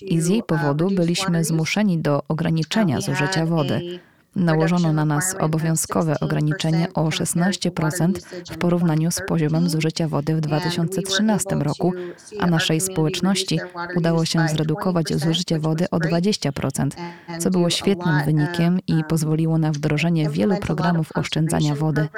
I 0.00 0.20
z 0.20 0.28
jej 0.28 0.42
powodu 0.42 0.90
byliśmy 0.90 1.44
zmuszeni 1.44 1.98
do 1.98 2.22
ograniczenia 2.28 3.00
zużycia 3.00 3.46
wody. 3.46 4.00
Nałożono 4.36 4.92
na 4.92 5.04
nas 5.04 5.34
obowiązkowe 5.40 6.20
ograniczenie 6.20 6.86
o 6.94 7.08
16% 7.08 8.12
w 8.50 8.58
porównaniu 8.58 9.10
z 9.10 9.20
poziomem 9.28 9.68
zużycia 9.68 10.08
wody 10.08 10.36
w 10.36 10.40
2013 10.40 11.56
roku, 11.56 11.92
a 12.40 12.46
naszej 12.46 12.80
społeczności 12.80 13.60
udało 13.96 14.24
się 14.24 14.48
zredukować 14.48 15.08
zużycie 15.08 15.58
wody 15.58 15.90
o 15.90 15.98
20%, 15.98 16.90
co 17.38 17.50
było 17.50 17.70
świetnym 17.70 18.24
wynikiem 18.24 18.78
i 18.86 19.04
pozwoliło 19.04 19.58
na 19.58 19.72
wdrożenie 19.72 20.30
wielu 20.30 20.56
programów 20.56 21.08
oszczędzania 21.14 21.74
wody. 21.74 22.08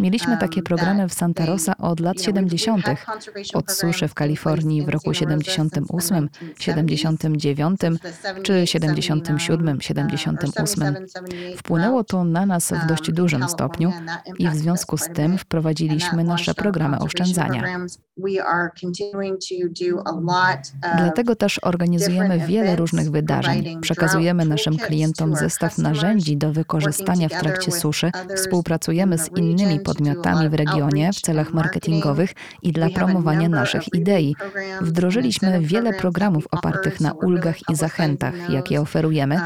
Mieliśmy 0.00 0.36
takie 0.38 0.62
programy 0.62 1.08
w 1.08 1.14
Santa 1.14 1.46
Rosa 1.46 1.76
od 1.78 2.00
lat 2.00 2.22
70., 2.22 2.86
od 3.54 3.72
suszy 3.72 4.08
w 4.08 4.14
Kalifornii 4.14 4.82
w 4.82 4.88
roku 4.88 5.14
78, 5.14 6.28
79 6.58 7.80
czy 8.42 8.66
77, 8.66 9.80
78. 9.80 10.96
Wpłynęło 11.56 12.04
to 12.04 12.24
na 12.24 12.46
nas 12.46 12.72
w 12.72 12.86
dość 12.86 13.12
dużym 13.12 13.48
stopniu 13.48 13.92
i 14.38 14.48
w 14.48 14.54
związku 14.54 14.96
z 14.96 15.08
tym 15.08 15.38
wprowadziliśmy 15.38 16.24
nasze 16.24 16.54
programy 16.54 16.98
oszczędzania. 16.98 17.62
Dlatego 20.96 21.36
też 21.36 21.60
organizujemy 21.62 22.38
wiele 22.38 22.76
różnych 22.76 23.10
wydarzeń. 23.10 23.80
Przekazujemy 23.80 24.44
naszym 24.44 24.76
klientom 24.76 25.36
zestaw 25.36 25.78
narzędzi 25.78 26.36
do 26.36 26.52
wykorzystania 26.52 27.28
w 27.28 27.40
trakcie 27.40 27.72
suszy. 27.72 28.10
Współpracujemy 28.36 29.18
z 29.18 29.30
innymi 29.36 29.80
podmiotami 29.80 30.48
w 30.48 30.54
regionie 30.54 31.12
w 31.12 31.20
celach 31.20 31.52
marketingowych 31.52 32.30
i 32.62 32.72
dla 32.72 32.90
promowania 32.90 33.48
naszych 33.48 33.94
idei. 33.94 34.36
Wdrożyliśmy 34.80 35.60
wiele 35.60 35.92
programów 35.92 36.46
opartych 36.50 37.00
na 37.00 37.12
ulgach 37.12 37.70
i 37.70 37.74
zachętach, 37.74 38.50
jakie 38.50 38.80
oferujemy. 38.80 39.40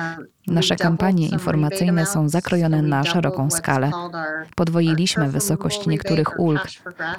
Nasze 0.47 0.77
kampanie 0.77 1.29
informacyjne 1.29 2.07
są 2.07 2.29
zakrojone 2.29 2.83
na 2.83 3.05
szeroką 3.05 3.51
skalę. 3.51 3.91
Podwoiliśmy 4.57 5.31
wysokość 5.31 5.87
niektórych 5.87 6.41
ulg. 6.41 6.63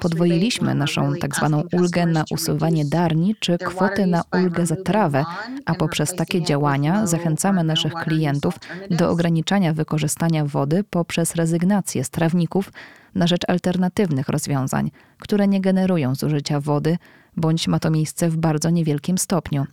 Podwoiliśmy 0.00 0.74
naszą 0.74 1.14
tak 1.20 1.36
zwaną 1.36 1.62
ulgę 1.72 2.06
na 2.06 2.24
usuwanie 2.30 2.84
darni 2.84 3.36
czy 3.40 3.58
kwotę 3.58 4.06
na 4.06 4.22
ulgę 4.32 4.66
za 4.66 4.76
trawę, 4.76 5.24
a 5.66 5.74
poprzez 5.74 6.14
takie 6.14 6.42
działania 6.42 7.06
zachęcamy 7.06 7.64
naszych 7.64 7.94
klientów 7.94 8.54
do 8.90 9.10
ograniczania 9.10 9.72
wykorzystania 9.72 10.44
wody 10.44 10.84
poprzez 10.90 11.34
rezygnację 11.34 12.04
z 12.04 12.10
trawników 12.10 12.72
na 13.14 13.26
rzecz 13.26 13.42
alternatywnych 13.48 14.28
rozwiązań, 14.28 14.90
które 15.18 15.48
nie 15.48 15.60
generują 15.60 16.14
zużycia 16.14 16.60
wody, 16.60 16.98
bądź 17.36 17.68
ma 17.68 17.78
to 17.78 17.90
miejsce 17.90 18.28
w 18.28 18.36
bardzo 18.36 18.70
niewielkim 18.70 19.18
stopniu. 19.18 19.66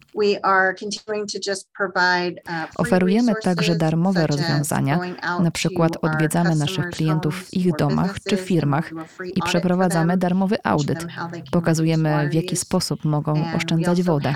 uh, 2.49 2.53
Oferujemy 2.75 3.33
także 3.43 3.75
darmowe 3.75 4.27
rozwiązania, 4.27 4.99
na 5.39 5.51
przykład 5.51 5.97
odwiedzamy 6.01 6.55
naszych 6.55 6.89
klientów 6.89 7.35
w 7.35 7.53
ich 7.53 7.75
domach 7.75 8.15
czy 8.29 8.37
firmach 8.37 8.91
i 9.35 9.41
przeprowadzamy 9.41 10.17
darmowy 10.17 10.57
audyt. 10.63 11.07
Pokazujemy, 11.51 12.29
w 12.29 12.33
jaki 12.33 12.55
sposób 12.55 13.05
mogą 13.05 13.43
oszczędzać 13.55 14.03
wodę. 14.03 14.33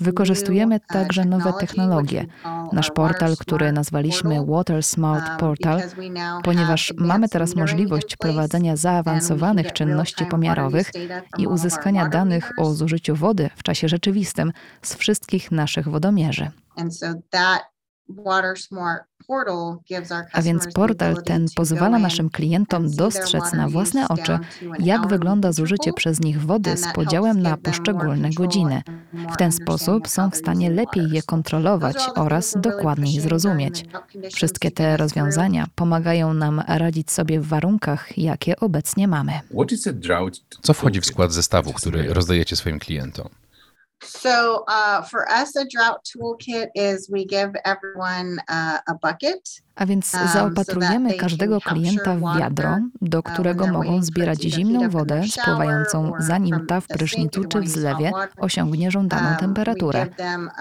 Wykorzystujemy 0.00 0.80
także 0.80 1.24
nowe 1.24 1.52
technologie. 1.52 2.26
Nasz 2.72 2.90
portal, 2.90 3.36
który 3.36 3.72
nazwaliśmy 3.72 4.46
Water 4.46 4.82
Smart 4.82 5.40
Portal, 5.40 5.82
ponieważ 6.44 6.94
mamy 6.96 7.28
teraz 7.28 7.56
możliwość 7.56 8.16
prowadzenia 8.16 8.76
zaawansowanych 8.76 9.72
czynności 9.72 10.26
pomiarowych 10.26 10.90
i 11.38 11.46
uzyskania 11.46 12.08
danych 12.08 12.45
o 12.58 12.74
zużyciu 12.74 13.16
wody 13.16 13.50
w 13.56 13.62
czasie 13.62 13.88
rzeczywistym 13.88 14.52
z 14.82 14.94
wszystkich 14.94 15.50
naszych 15.50 15.88
wodomierzy. 15.88 16.50
A 20.32 20.42
więc 20.42 20.72
portal 20.74 21.22
ten 21.22 21.46
pozwala 21.56 21.98
naszym 21.98 22.30
klientom 22.30 22.90
dostrzec 22.90 23.52
na 23.52 23.68
własne 23.68 24.08
oczy, 24.08 24.38
jak 24.78 25.08
wygląda 25.08 25.52
zużycie 25.52 25.92
przez 25.92 26.20
nich 26.20 26.42
wody 26.42 26.76
z 26.76 26.92
podziałem 26.94 27.42
na 27.42 27.56
poszczególne 27.56 28.30
godziny. 28.30 28.82
W 29.32 29.36
ten 29.36 29.52
sposób 29.52 30.08
są 30.08 30.30
w 30.30 30.36
stanie 30.36 30.70
lepiej 30.70 31.10
je 31.10 31.22
kontrolować 31.22 31.96
oraz 32.14 32.54
dokładniej 32.60 33.20
zrozumieć. 33.20 33.84
Wszystkie 34.34 34.70
te 34.70 34.96
rozwiązania 34.96 35.66
pomagają 35.74 36.34
nam 36.34 36.62
radzić 36.68 37.10
sobie 37.10 37.40
w 37.40 37.46
warunkach, 37.46 38.18
jakie 38.18 38.56
obecnie 38.56 39.08
mamy. 39.08 39.32
Co 40.62 40.74
wchodzi 40.74 41.00
w 41.00 41.06
skład 41.06 41.32
zestawu, 41.32 41.72
który 41.72 42.14
rozdajecie 42.14 42.56
swoim 42.56 42.78
klientom? 42.78 43.28
So 44.02 44.64
uh, 44.68 45.02
for 45.02 45.28
us, 45.30 45.56
a 45.56 45.66
drought 45.68 46.04
toolkit 46.04 46.68
is 46.74 47.10
we 47.10 47.24
give 47.24 47.54
everyone 47.64 48.38
uh, 48.48 48.78
a 48.88 48.94
bucket. 48.94 49.48
A 49.76 49.86
więc 49.86 50.14
Um, 50.14 50.28
zaopatrujemy 50.28 51.14
każdego 51.14 51.60
klienta 51.60 52.14
w 52.14 52.38
wiadro, 52.38 52.78
do 53.02 53.18
uh, 53.18 53.24
którego 53.24 53.66
mogą 53.66 54.02
zbierać 54.02 54.42
zimną 54.42 54.88
wodę 54.88 55.22
spływającą, 55.28 56.12
zanim 56.18 56.66
ta 56.66 56.80
w 56.80 56.86
prysznicu 56.86 57.44
czy 57.44 57.60
w 57.60 57.68
zlewie 57.68 58.12
osiągnie 58.36 58.90
żądaną 58.90 59.28
Um, 59.28 59.36
temperaturę. 59.36 60.06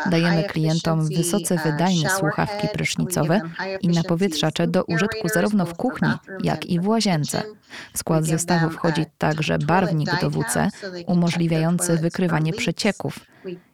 Dajemy 0.06 0.44
klientom 0.44 1.08
wysoce 1.08 1.58
wydajne 1.64 2.10
słuchawki 2.10 2.68
prysznicowe 2.74 3.42
i 3.82 3.90
napowietrzacze 3.90 4.68
do 4.68 4.84
użytku 4.84 5.28
zarówno 5.34 5.66
w 5.66 5.74
kuchni, 5.74 6.10
jak 6.44 6.66
i 6.66 6.80
w 6.80 6.88
łazience. 6.88 7.44
W 7.94 7.98
skład 7.98 8.26
zestawu 8.26 8.70
wchodzi 8.70 9.06
także 9.18 9.58
barwnik 9.60 10.22
do 10.22 10.30
WC, 10.30 10.70
umożliwiający 11.08 11.98
wykrywanie 11.98 12.54
przecieków. 12.54 13.20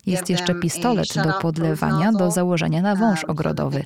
Jest 0.06 0.30
jeszcze 0.30 0.56
pistolet 0.56 1.08
do 1.16 1.34
podlewania 1.42 2.12
do 2.12 2.32
założenia 2.32 2.82
na 2.82 2.96
wąż 2.96 3.24
ogrodowy. 3.24 3.84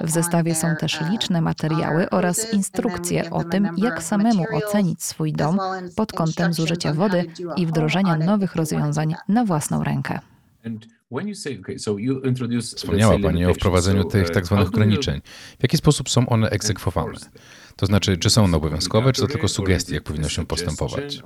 W 0.00 0.10
zestawie 0.10 0.54
są 0.54 0.76
też 0.76 1.00
liczne 1.10 1.40
materiały 1.40 2.10
oraz 2.10 2.52
instrukcje 2.52 3.30
o 3.30 3.44
tym, 3.44 3.68
jak 3.76 4.02
samemu 4.02 4.44
ocenić 4.52 5.02
swój 5.02 5.32
dom 5.32 5.58
pod 5.96 6.12
kątem 6.12 6.54
zużycia 6.54 6.94
wody 6.94 7.26
i 7.56 7.66
wdrożenia 7.66 8.16
nowych 8.16 8.56
rozwiązań 8.56 9.14
na 9.28 9.44
własną 9.44 9.84
rękę. 9.84 10.18
Wspomniała 12.76 13.18
Pani 13.18 13.46
o 13.46 13.54
wprowadzeniu 13.54 14.04
tych 14.04 14.30
tak 14.30 14.46
zwanych 14.46 14.68
ograniczeń. 14.68 15.20
W 15.58 15.62
jaki 15.62 15.76
sposób 15.76 16.08
są 16.10 16.28
one 16.28 16.50
egzekwowane? 16.50 17.12
To 17.76 17.86
znaczy, 17.86 18.16
czy 18.18 18.30
są 18.30 18.44
one 18.44 18.56
obowiązkowe, 18.56 19.12
czy 19.12 19.20
to 19.22 19.28
tylko 19.28 19.48
sugestie, 19.48 19.94
jak 19.94 20.02
powinno 20.02 20.28
się 20.28 20.46
postępować? 20.46 21.22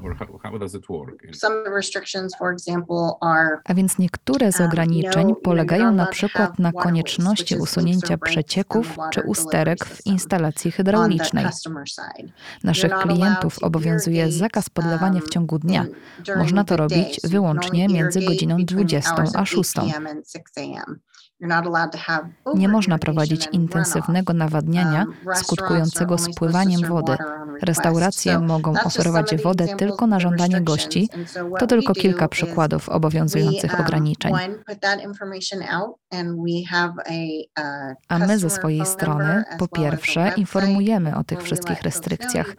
A 3.64 3.74
więc 3.74 3.98
niektóre 3.98 4.52
z 4.52 4.60
ograniczeń 4.60 5.34
polegają 5.42 5.92
na 5.92 6.06
przykład 6.06 6.58
na 6.58 6.72
konieczności 6.72 7.56
usunięcia 7.56 8.18
przecieków 8.18 8.96
czy 9.12 9.22
usterek 9.22 9.84
w 9.84 10.06
instalacji 10.06 10.70
hydraulicznej. 10.70 11.46
Naszych 12.64 12.92
klientów 12.94 13.58
obowiązuje 13.62 14.32
zakaz 14.32 14.70
podlewania 14.70 15.20
w 15.20 15.28
ciągu 15.28 15.58
dnia. 15.58 15.86
Można 16.36 16.64
to 16.64 16.76
robić 16.76 17.20
wyłącznie 17.24 17.88
między 17.88 18.20
godziną 18.20 18.56
20 18.64 19.24
a 19.34 19.46
6. 19.46 19.67
6 19.72 19.86
PM 19.86 20.06
and 20.06 20.26
six 20.26 20.52
AM. 20.56 21.02
Nie 22.54 22.68
można 22.68 22.98
prowadzić 22.98 23.48
intensywnego 23.52 24.32
nawadniania 24.32 25.06
skutkującego 25.34 26.18
spływaniem 26.18 26.80
wody. 26.88 27.16
Restauracje 27.62 28.38
mogą 28.38 28.72
oferować 28.84 29.36
wodę 29.42 29.66
tylko 29.66 30.06
na 30.06 30.20
żądanie 30.20 30.60
gości. 30.60 31.08
To 31.58 31.66
tylko 31.66 31.92
kilka 31.92 32.28
przykładów 32.28 32.88
obowiązujących 32.88 33.80
ograniczeń. 33.80 34.32
A 38.08 38.18
my 38.18 38.38
ze 38.38 38.50
swojej 38.50 38.86
strony, 38.86 39.44
po 39.58 39.68
pierwsze, 39.68 40.32
informujemy 40.36 41.16
o 41.16 41.24
tych 41.24 41.42
wszystkich 41.42 41.82
restrykcjach. 41.82 42.54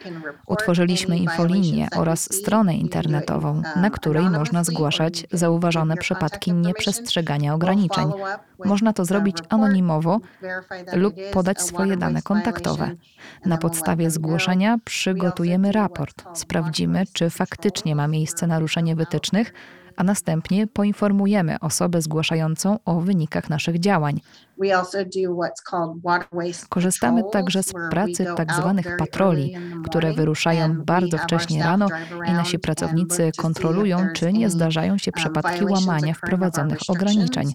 Utworzyliśmy 0.47 1.17
infolinię 1.17 1.87
oraz 1.95 2.33
stronę 2.33 2.75
internetową, 2.75 3.61
na 3.75 3.89
której 3.89 4.29
można 4.29 4.63
zgłaszać 4.63 5.27
zauważone 5.31 5.97
przypadki 5.97 6.53
nieprzestrzegania 6.53 7.53
ograniczeń. 7.53 8.11
Można 8.69 8.93
to 8.93 9.05
zrobić 9.05 9.37
anonimowo 9.49 10.19
lub 10.93 11.15
podać 11.33 11.61
swoje 11.61 11.97
dane 11.97 12.21
kontaktowe. 12.21 12.91
Na 13.45 13.57
podstawie 13.57 14.11
zgłoszenia 14.11 14.77
przygotujemy 14.85 15.71
raport, 15.71 16.23
sprawdzimy, 16.33 17.03
czy 17.13 17.29
faktycznie 17.29 17.95
ma 17.95 18.07
miejsce 18.07 18.47
naruszenie 18.47 18.95
wytycznych, 18.95 19.53
a 19.99 20.03
następnie 20.03 20.67
poinformujemy 20.67 21.59
osobę 21.59 22.01
zgłaszającą 22.01 22.79
o 22.85 22.99
wynikach 22.99 23.49
naszych 23.49 23.79
działań. 23.79 24.21
Korzystamy 26.69 27.23
także 27.31 27.63
z 27.63 27.73
pracy 27.91 28.25
tzw. 28.37 28.81
tak 28.83 28.97
patroli, 28.97 29.55
które 29.85 30.13
wyruszają 30.13 30.81
bardzo 30.83 31.17
wcześnie 31.17 31.63
rano 31.63 31.87
i 32.27 32.31
nasi 32.31 32.59
pracownicy 32.59 33.31
kontrolują, 33.37 33.97
czy 34.15 34.33
nie 34.33 34.49
zdarzają 34.49 34.97
się 34.97 35.11
przypadki 35.11 35.65
łamania 35.65 36.13
wprowadzonych 36.13 36.79
ograniczeń. 36.87 37.53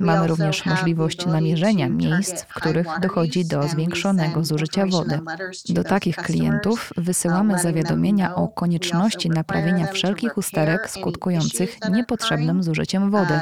Mamy 0.00 0.26
również 0.26 0.66
możliwość 0.66 1.26
namierzenia 1.26 1.88
miejsc, 1.88 2.42
w 2.42 2.54
których 2.54 2.86
dochodzi 3.02 3.44
do 3.44 3.62
zwiększonego 3.68 4.44
zużycia 4.44 4.86
wody. 4.86 5.20
Do 5.68 5.84
takich 5.84 6.16
klientów 6.16 6.92
wysyłamy 6.96 7.58
zawiadomienia 7.58 8.34
o 8.34 8.48
konieczności 8.48 9.30
naprawienia 9.30 9.86
wszelkich 9.86 10.38
usterek 10.38 10.90
skutkujących 10.90 11.78
niepotrzebnym 11.90 12.62
zużyciem 12.62 13.10
wody. 13.10 13.40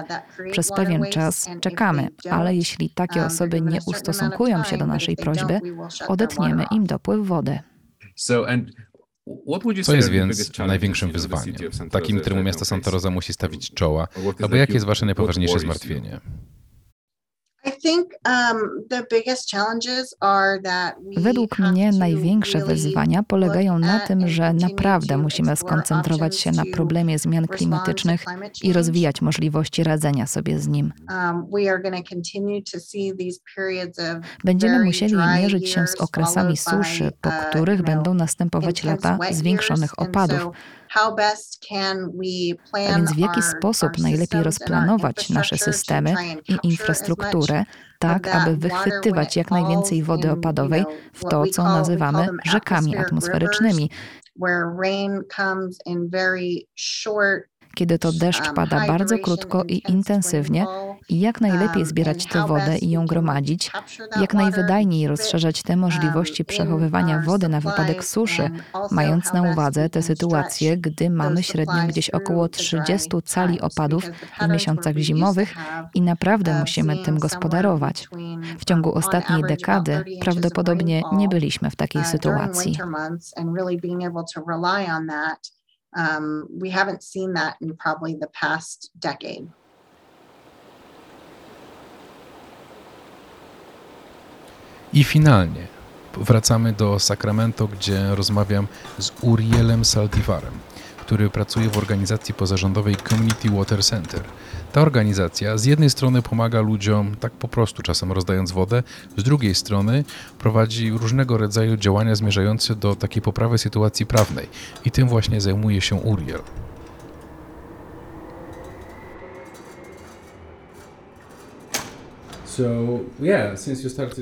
Przez 0.53 0.73
pewien 0.73 1.05
czas 1.11 1.51
czekamy, 1.61 2.09
ale 2.31 2.55
jeśli 2.55 2.91
takie 2.91 3.25
osoby 3.25 3.61
nie 3.61 3.79
ustosunkują 3.87 4.65
się 4.65 4.79
do 4.79 4.87
naszej 4.87 5.17
prośby, 5.17 5.61
odetniemy 6.09 6.65
im 6.71 6.87
dopływ 6.87 7.27
wody. 7.27 7.59
Co 9.83 9.95
jest 9.95 10.11
więc 10.11 10.59
największym 10.59 11.13
wyzwaniem, 11.13 11.55
takim, 11.91 12.21
któremu 12.21 12.43
miasto 12.43 12.65
Santa 12.65 12.91
Rosa 12.91 13.11
musi 13.11 13.33
stawić 13.33 13.75
czoła, 13.75 14.09
albo 14.43 14.57
jakie 14.57 14.75
jest 14.75 14.87
wasze 14.87 15.07
najpoważniejsze 15.07 15.59
zmartwienie? 15.59 16.21
Według 21.17 21.59
mnie 21.59 21.93
największe 21.93 22.65
wyzwania 22.65 23.23
polegają 23.23 23.79
na 23.79 24.01
tym, 24.01 24.29
że 24.29 24.53
naprawdę 24.53 25.17
musimy 25.17 25.57
skoncentrować 25.57 26.37
się 26.37 26.51
na 26.53 26.63
problemie 26.73 27.19
zmian 27.19 27.47
klimatycznych 27.47 28.25
i 28.63 28.73
rozwijać 28.73 29.23
możliwości 29.23 29.85
radzenia 29.85 30.27
sobie 30.27 30.59
z 30.59 30.69
nim. 30.69 30.93
Um, 31.11 31.47
Będziemy 34.45 34.85
musieli 34.85 35.15
mierzyć 35.41 35.69
się 35.69 35.87
z 35.87 36.01
okresami 36.01 36.57
suszy, 36.57 37.13
po 37.21 37.29
uh, 37.29 37.35
których 37.51 37.83
będą 37.83 38.15
następować 38.15 38.85
lata 38.85 39.19
zwiększonych 39.31 39.99
opadów. 39.99 40.53
A 40.95 42.89
więc 42.95 43.13
w 43.13 43.19
jaki 43.19 43.43
sposób 43.43 43.99
najlepiej 43.99 44.43
rozplanować 44.43 45.31
nasze 45.31 45.59
systemy 45.59 46.15
i 46.49 46.59
infrastrukturę, 46.63 47.65
tak 47.99 48.29
aby 48.29 48.57
wychwytywać 48.57 49.37
jak 49.37 49.51
najwięcej 49.51 50.03
wody 50.03 50.31
opadowej 50.31 50.85
w 51.13 51.25
to, 51.25 51.47
co 51.47 51.63
nazywamy 51.63 52.29
rzekami 52.45 52.97
atmosferycznymi, 52.97 53.91
kiedy 57.75 57.99
to 57.99 58.13
deszcz 58.13 58.47
um, 58.47 58.55
pada 58.55 58.87
bardzo 58.87 59.19
krótko 59.19 59.65
i 59.65 59.83
intensywnie 59.89 60.67
i 61.09 61.21
jak 61.21 61.41
najlepiej 61.41 61.87
zbierać 61.87 62.27
tę 62.27 62.47
wodę 62.47 62.79
i 62.79 62.91
ją 62.91 63.07
gromadzić, 63.07 63.71
jak 64.21 64.35
najwydajniej 64.35 65.09
rozszerzać 65.09 65.63
te 65.63 65.77
możliwości 65.77 66.45
przechowywania 66.45 67.23
wody 67.27 67.49
na 67.49 67.61
wypadek 67.61 68.05
suszy, 68.05 68.51
mając 68.91 69.33
na 69.33 69.43
uwadze 69.43 69.91
tę 69.91 70.03
sytuację, 70.03 70.77
gdy 70.77 71.11
mamy 71.11 71.43
średnio 71.43 71.87
gdzieś 71.89 72.11
około 72.11 72.49
30 72.49 73.09
cali 73.25 73.61
opadów 73.61 74.05
w 74.41 74.49
miesiącach 74.49 74.97
zimowych 74.97 75.55
i 75.95 76.03
naprawdę 76.03 76.61
musimy 76.61 77.05
tym 77.05 77.19
gospodarować. 77.19 78.09
W 78.59 78.65
ciągu 78.65 78.95
ostatniej 78.95 79.43
dekady 79.43 80.05
prawdopodobnie 80.21 81.03
nie 81.13 81.29
byliśmy 81.29 81.71
w 81.71 81.77
takiej 81.77 82.05
sytuacji. 82.05 82.79
Um, 85.97 86.47
we 86.59 86.69
haven't 86.69 87.03
seen 87.03 87.33
that 87.35 87.57
in 87.61 87.75
probably 87.77 88.15
the 88.15 88.29
past 88.41 88.91
decade. 88.95 89.51
I 94.93 95.05
finalnie 95.05 95.67
wracamy 96.17 96.73
do 96.73 96.99
Sacramento, 96.99 97.69
gdzie 97.69 98.15
rozmawiam 98.15 98.67
z 98.99 99.13
Urielem 99.21 99.85
Saltivarem, 99.85 100.53
który 101.01 101.31
pracuje 101.31 101.69
w 101.69 101.79
organizacji 101.79 102.35
pozarządowej 102.35 102.97
Community 102.97 103.51
Water 103.51 103.85
Center. 103.85 104.21
Ta 104.73 104.81
organizacja 104.81 105.59
z 105.59 105.65
jednej 105.65 105.91
strony 105.91 106.23
pomaga 106.23 106.61
ludziom 106.61 107.17
tak 107.21 107.33
po 107.33 107.49
prostu, 107.49 107.83
czasem 107.83 108.13
rozdając 108.13 108.53
wodę, 108.53 108.83
z 109.17 109.23
drugiej 109.23 109.55
strony 109.55 110.05
prowadzi 110.39 110.91
różnego 110.91 111.39
rodzaju 111.39 111.77
działania 111.77 112.15
zmierzające 112.15 112.77
do 112.77 112.97
takiej 112.97 113.23
poprawy 113.23 113.59
sytuacji 113.59 114.07
prawnej 114.07 114.49
i 114.85 114.91
tym 114.91 115.09
właśnie 115.09 115.41
zajmuje 115.41 115.81
się 115.81 115.97
Uriel. 115.97 116.41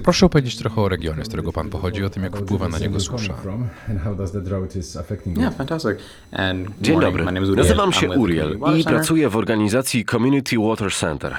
Proszę 0.05 0.27
opowiedzieć 0.27 0.57
trochę 0.57 0.81
o 0.81 0.89
regionie, 0.89 1.25
z 1.25 1.29
którego 1.29 1.53
Pan 1.53 1.69
pochodzi, 1.71 2.05
o 2.05 2.11
tym, 2.11 2.23
jak 2.23 2.37
wpływa 2.37 2.69
na 2.69 2.79
niego 2.79 3.01
susza. 3.01 3.35
Dzień 6.81 7.01
dobry, 7.01 7.25
nazywam 7.57 7.93
się 7.93 8.11
Uriel 8.11 8.59
i 8.79 8.85
pracuję 8.85 9.29
w 9.29 9.37
organizacji 9.37 10.05
Community 10.05 10.57
Water 10.59 10.93
Center. 10.93 11.35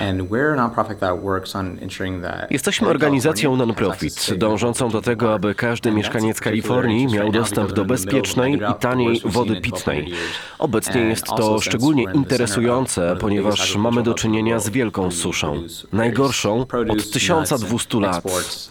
Jesteśmy 2.49 2.87
organizacją 2.87 3.55
non-profit, 3.55 4.33
dążącą 4.37 4.89
do 4.89 5.01
tego, 5.01 5.33
aby 5.33 5.55
każdy 5.55 5.91
mieszkaniec 5.91 6.39
Kalifornii 6.39 7.07
miał 7.07 7.31
dostęp 7.31 7.73
do 7.73 7.85
bezpiecznej 7.85 8.53
i 8.53 8.79
taniej 8.79 9.21
wody 9.25 9.61
pitnej. 9.61 10.13
Obecnie 10.59 11.01
jest 11.01 11.25
to 11.25 11.61
szczególnie 11.61 12.03
interesujące, 12.13 13.15
ponieważ 13.19 13.75
mamy 13.75 14.03
do 14.03 14.13
czynienia 14.13 14.59
z 14.59 14.69
wielką 14.69 15.11
suszą. 15.11 15.63
Najgorszą 15.93 16.65
od 16.89 17.11
1200 17.11 17.99
lat. 17.99 18.23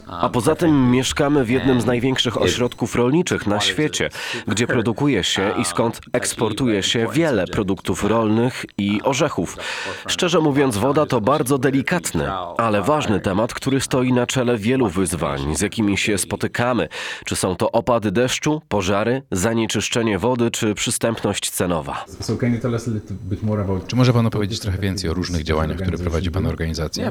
A 0.07 0.29
poza 0.29 0.55
tym 0.55 0.91
mieszkamy 0.91 1.45
w 1.45 1.51
jednym 1.51 1.81
z 1.81 1.87
największych 1.87 2.41
ośrodków 2.43 2.95
rolniczych 2.95 3.47
na 3.47 3.61
świecie, 3.61 4.11
gdzie 4.49 4.67
produkuje 4.67 5.25
się 5.25 5.55
i 5.59 5.65
skąd 5.73 6.01
eksportuje 6.13 6.83
się 6.83 7.07
wiele 7.13 7.47
produktów 7.47 8.05
rolnych 8.05 8.65
i 8.79 9.01
orzechów. 9.03 9.57
Szczerze 10.07 10.41
mówiąc, 10.41 10.77
woda 10.77 11.07
to 11.07 11.21
bardzo 11.21 11.59
delikatny, 11.59 12.31
ale 12.59 12.83
ważny 12.83 13.21
temat, 13.21 13.55
który 13.55 13.81
stoi 13.81 14.13
na 14.13 14.27
czele 14.27 14.59
wielu 14.59 14.89
wyzwań, 14.89 15.57
z 15.57 15.61
jakimi 15.61 15.97
się 15.99 16.19
spotykamy. 16.19 16.89
Czy 17.25 17.37
są 17.37 17.57
to 17.57 17.73
opady 17.73 18.13
deszczu, 18.13 18.63
pożary, 18.69 19.23
zanieczyszczenie 19.33 20.19
wody, 20.19 20.51
czy 20.51 20.75
przystępność 20.75 21.51
cenowa. 21.51 22.05
Czy 23.87 23.97
może 23.97 24.13
Pan 24.13 24.27
opowiedzieć 24.27 24.61
trochę 24.61 24.79
więcej 24.79 25.11
o 25.11 25.15
różnych 25.15 25.43
działaniach, 25.43 25.77
które 25.77 25.99
prowadzi 25.99 26.31
Pana 26.31 26.49
organizacja? 26.49 27.11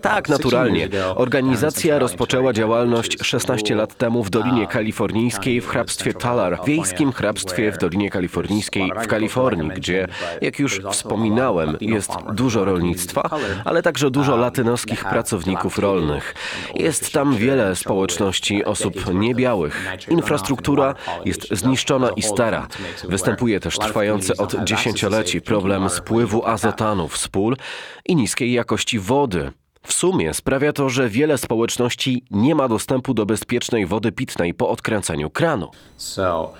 Tak, 0.00 0.26
16 0.26 0.32
naturalnie. 0.32 0.88
Organizacja 1.14 1.94
um, 1.94 2.00
rozpoczęła 2.00 2.52
działalność 2.52 3.10
which 3.10 3.20
is 3.20 3.26
16 3.26 3.74
lat 3.74 3.94
temu 3.94 4.24
w 4.24 4.30
Dolinie 4.30 4.66
Kalifornijskiej 4.66 5.60
w 5.60 5.66
hrabstwie 5.66 6.14
Talar, 6.14 6.58
wiejskim 6.66 7.12
hrabstwie 7.12 7.72
w 7.72 7.78
Dolinie 7.78 8.10
Kalifornijskiej 8.10 8.92
w 9.02 9.06
Kalifornii, 9.06 9.70
gdzie, 9.76 10.08
jak 10.40 10.58
już 10.58 10.80
wspominałem, 10.90 11.76
jest 11.80 12.10
dużo 12.34 12.64
rolnictwa, 12.64 13.30
ale 13.64 13.82
także 13.82 14.10
dużo 14.10 14.36
latynoskich 14.36 15.04
pracowników 15.04 15.78
rolnych. 15.78 16.34
Jest 16.74 17.12
tam 17.12 17.36
wiele 17.36 17.76
społeczności 17.76 18.64
osób 18.64 19.14
niebiałych. 19.14 19.86
Infrastruktura 20.08 20.94
jest 21.24 21.54
zniszczona 21.54 22.10
i 22.16 22.22
stara. 22.22 22.66
Występuje 23.08 23.60
też 23.60 23.78
trwający 23.78 24.36
od 24.36 24.64
dziesięcioleci 24.64 25.40
problem 25.40 25.90
spływu 25.90 26.46
azotanów 26.46 27.18
z 27.18 27.28
pól 27.28 27.56
i 28.06 28.16
niskiej 28.16 28.49
jakości 28.52 28.98
wody. 28.98 29.52
W 29.82 29.92
sumie 29.92 30.34
sprawia 30.34 30.72
to, 30.72 30.88
że 30.88 31.08
wiele 31.08 31.38
społeczności 31.38 32.24
nie 32.30 32.54
ma 32.54 32.68
dostępu 32.68 33.14
do 33.14 33.26
bezpiecznej 33.26 33.86
wody 33.86 34.12
pitnej 34.12 34.54
po 34.54 34.68
odkręceniu 34.68 35.30
kranu. 35.30 35.70
So 35.96 36.52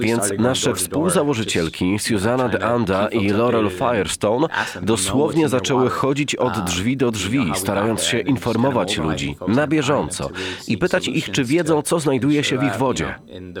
Więc 0.00 0.32
nasze 0.38 0.74
współzałożycielki 0.74 1.98
Susanna 1.98 2.48
de 2.48 2.64
Anda 2.64 3.08
i 3.08 3.28
Laurel 3.28 3.70
Firestone 3.70 4.46
dosłownie 4.82 5.48
zaczęły 5.48 5.90
chodzić 5.90 6.36
od 6.36 6.56
Um, 6.56 6.64
drzwi 6.64 6.96
do 6.96 7.10
drzwi, 7.10 7.52
starając 7.54 8.02
się 8.02 8.18
informować 8.18 8.98
ludzi 8.98 9.36
na 9.48 9.66
bieżąco 9.66 10.30
i 10.68 10.78
pytać 10.78 11.08
ich, 11.08 11.30
czy 11.30 11.44
wiedzą, 11.44 11.82
co 11.82 12.00
znajduje 12.00 12.44
się 12.44 12.58
w 12.58 12.62
ich 12.62 12.76
wodzie 12.76 13.14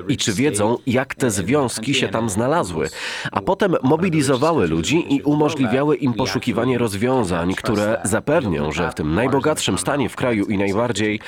i 0.08 0.16
czy 0.16 0.32
wiedzą, 0.32 0.76
jak 0.86 1.14
te 1.14 1.30
związki 1.30 1.94
się 1.94 2.08
tam 2.08 2.30
znalazły, 2.30 2.88
a 3.32 3.40
potem 3.40 3.74
mobilizowały 3.82 4.66
ludzi 4.66 5.14
i 5.14 5.22
umożliwiały 5.22 5.96
im 5.96 6.14
poszukiwanie 6.14 6.78
rozwiązań, 6.78 7.54
które 7.54 8.00
zapewnią, 8.04 8.72
że 8.72 8.90
w 8.90 8.94
tym 8.94 9.14
najbogatszym 9.14 9.78
stanie 9.78 10.08
w 10.08 10.16
kraju 10.16 10.44
i 10.44 10.58
najbardziej 10.58 11.20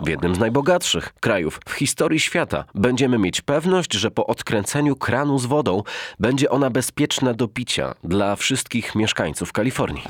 w 0.00 0.08
jednym 0.08 0.34
z 0.34 0.38
najbogatszych 0.38 1.12
krajów 1.28 1.60
w 1.68 1.72
historii 1.72 2.20
świata 2.20 2.64
będziemy 2.74 3.18
mieć 3.18 3.40
pewność, 3.40 3.94
że 3.94 4.10
po 4.10 4.26
odkręceniu 4.26 4.96
kranu 4.96 5.38
z 5.38 5.46
wodą 5.46 5.82
będzie 6.20 6.50
ona 6.50 6.70
bezpieczna 6.70 7.34
do 7.34 7.48
picia 7.48 7.94
dla 8.04 8.36
wszystkich 8.36 8.94
mieszkańców 8.94 9.52
Kalifornii. 9.52 10.02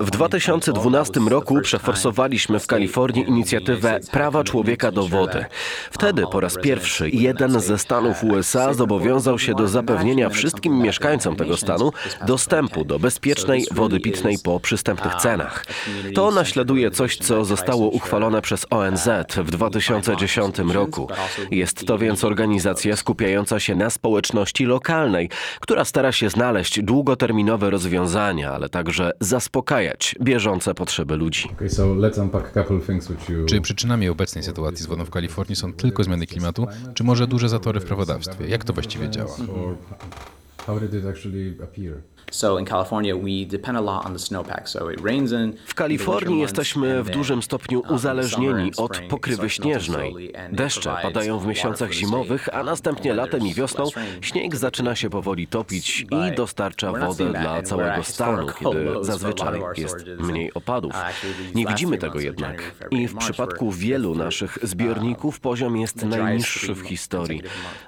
W 0.00 0.10
2012 0.10 1.20
roku 1.20 1.60
przeforsowaliśmy 1.60 2.60
w 2.60 2.66
Kalifornii 2.66 3.28
inicjatywę 3.28 4.00
Prawa 4.12 4.44
Człowieka 4.44 4.92
do 4.92 5.08
Wody. 5.08 5.44
Wtedy 5.90 6.22
po 6.32 6.40
raz 6.40 6.56
pierwszy 6.62 7.10
jeden 7.10 7.60
ze 7.60 7.78
stanów 7.78 8.24
USA 8.24 8.74
zobowiązał 8.74 9.38
się 9.38 9.54
do 9.54 9.68
zapewnienia 9.68 10.30
wszystkim 10.30 10.78
mieszkańcom 10.78 11.36
tego 11.36 11.56
stanu 11.56 11.92
dostępu 12.26 12.84
do 12.84 12.98
bezpiecznej 12.98 13.66
wody 13.70 14.00
pitnej 14.00 14.38
po 14.44 14.60
przystępnych 14.60 15.14
cenach. 15.14 15.66
To 16.14 16.30
naśladuje 16.30 16.90
coś, 16.90 17.16
co 17.16 17.44
zostało 17.44 17.88
uchwalone 17.88 18.42
przez 18.42 18.66
ONZ 18.70 18.87
w 19.44 19.50
2010 19.50 20.58
roku. 20.58 21.08
Jest 21.50 21.86
to 21.86 21.98
więc 21.98 22.24
organizacja 22.24 22.96
skupiająca 22.96 23.60
się 23.60 23.74
na 23.74 23.90
społeczności 23.90 24.64
lokalnej, 24.64 25.30
która 25.60 25.84
stara 25.84 26.12
się 26.12 26.30
znaleźć 26.30 26.82
długoterminowe 26.82 27.70
rozwiązania, 27.70 28.52
ale 28.52 28.68
także 28.68 29.10
zaspokajać 29.20 30.14
bieżące 30.22 30.74
potrzeby 30.74 31.16
ludzi. 31.16 31.48
Czy 33.46 33.60
przyczynami 33.60 34.08
obecnej 34.08 34.44
sytuacji 34.44 34.84
z 34.84 34.86
wodą 34.86 35.04
w 35.04 35.10
Kalifornii 35.10 35.56
są 35.56 35.72
tylko 35.72 36.04
zmiany 36.04 36.26
klimatu, 36.26 36.66
czy 36.94 37.04
może 37.04 37.26
duże 37.26 37.48
zatory 37.48 37.80
w 37.80 37.84
prawodawstwie? 37.84 38.48
Jak 38.48 38.64
to 38.64 38.72
właściwie 38.72 39.10
działa? 39.10 39.36
how 40.68 40.78
did 40.78 40.94
it 40.94 41.06
actually 41.06 41.56
appear? 41.62 42.02
W 45.66 45.74
Kalifornii 45.74 46.40
jesteśmy 46.40 47.02
w 47.02 47.10
dużym 47.10 47.42
stopniu 47.42 47.82
uzależnieni 47.90 48.72
od 48.76 49.00
pokrywy 49.08 49.50
śnieżnej. 49.50 50.32
Deszcze 50.52 50.96
padają 51.02 51.38
w 51.38 51.46
miesiącach 51.46 51.92
zimowych, 51.92 52.48
a 52.52 52.62
następnie 52.62 53.14
latem 53.14 53.46
i 53.46 53.54
wiosną 53.54 53.84
śnieg 54.20 54.56
zaczyna 54.56 54.96
się 54.96 55.10
powoli 55.10 55.46
topić 55.46 56.00
i 56.00 56.36
dostarcza 56.36 56.92
wodę 56.92 57.32
dla 57.32 57.62
całego 57.62 58.02
stanu, 58.02 58.46
kiedy 58.58 58.88
zazwyczaj 59.00 59.60
jest 59.76 59.96
mniej 60.18 60.54
opadów. 60.54 60.92
Nie 61.54 61.66
widzimy 61.66 61.98
tego 61.98 62.20
jednak. 62.20 62.74
I 62.90 63.08
w 63.08 63.16
przypadku 63.16 63.72
wielu 63.72 64.14
naszych 64.14 64.58
zbiorników 64.62 65.40
poziom 65.40 65.76
jest 65.76 66.04
najniższy 66.04 66.74
w 66.74 66.80
historii. 66.80 67.42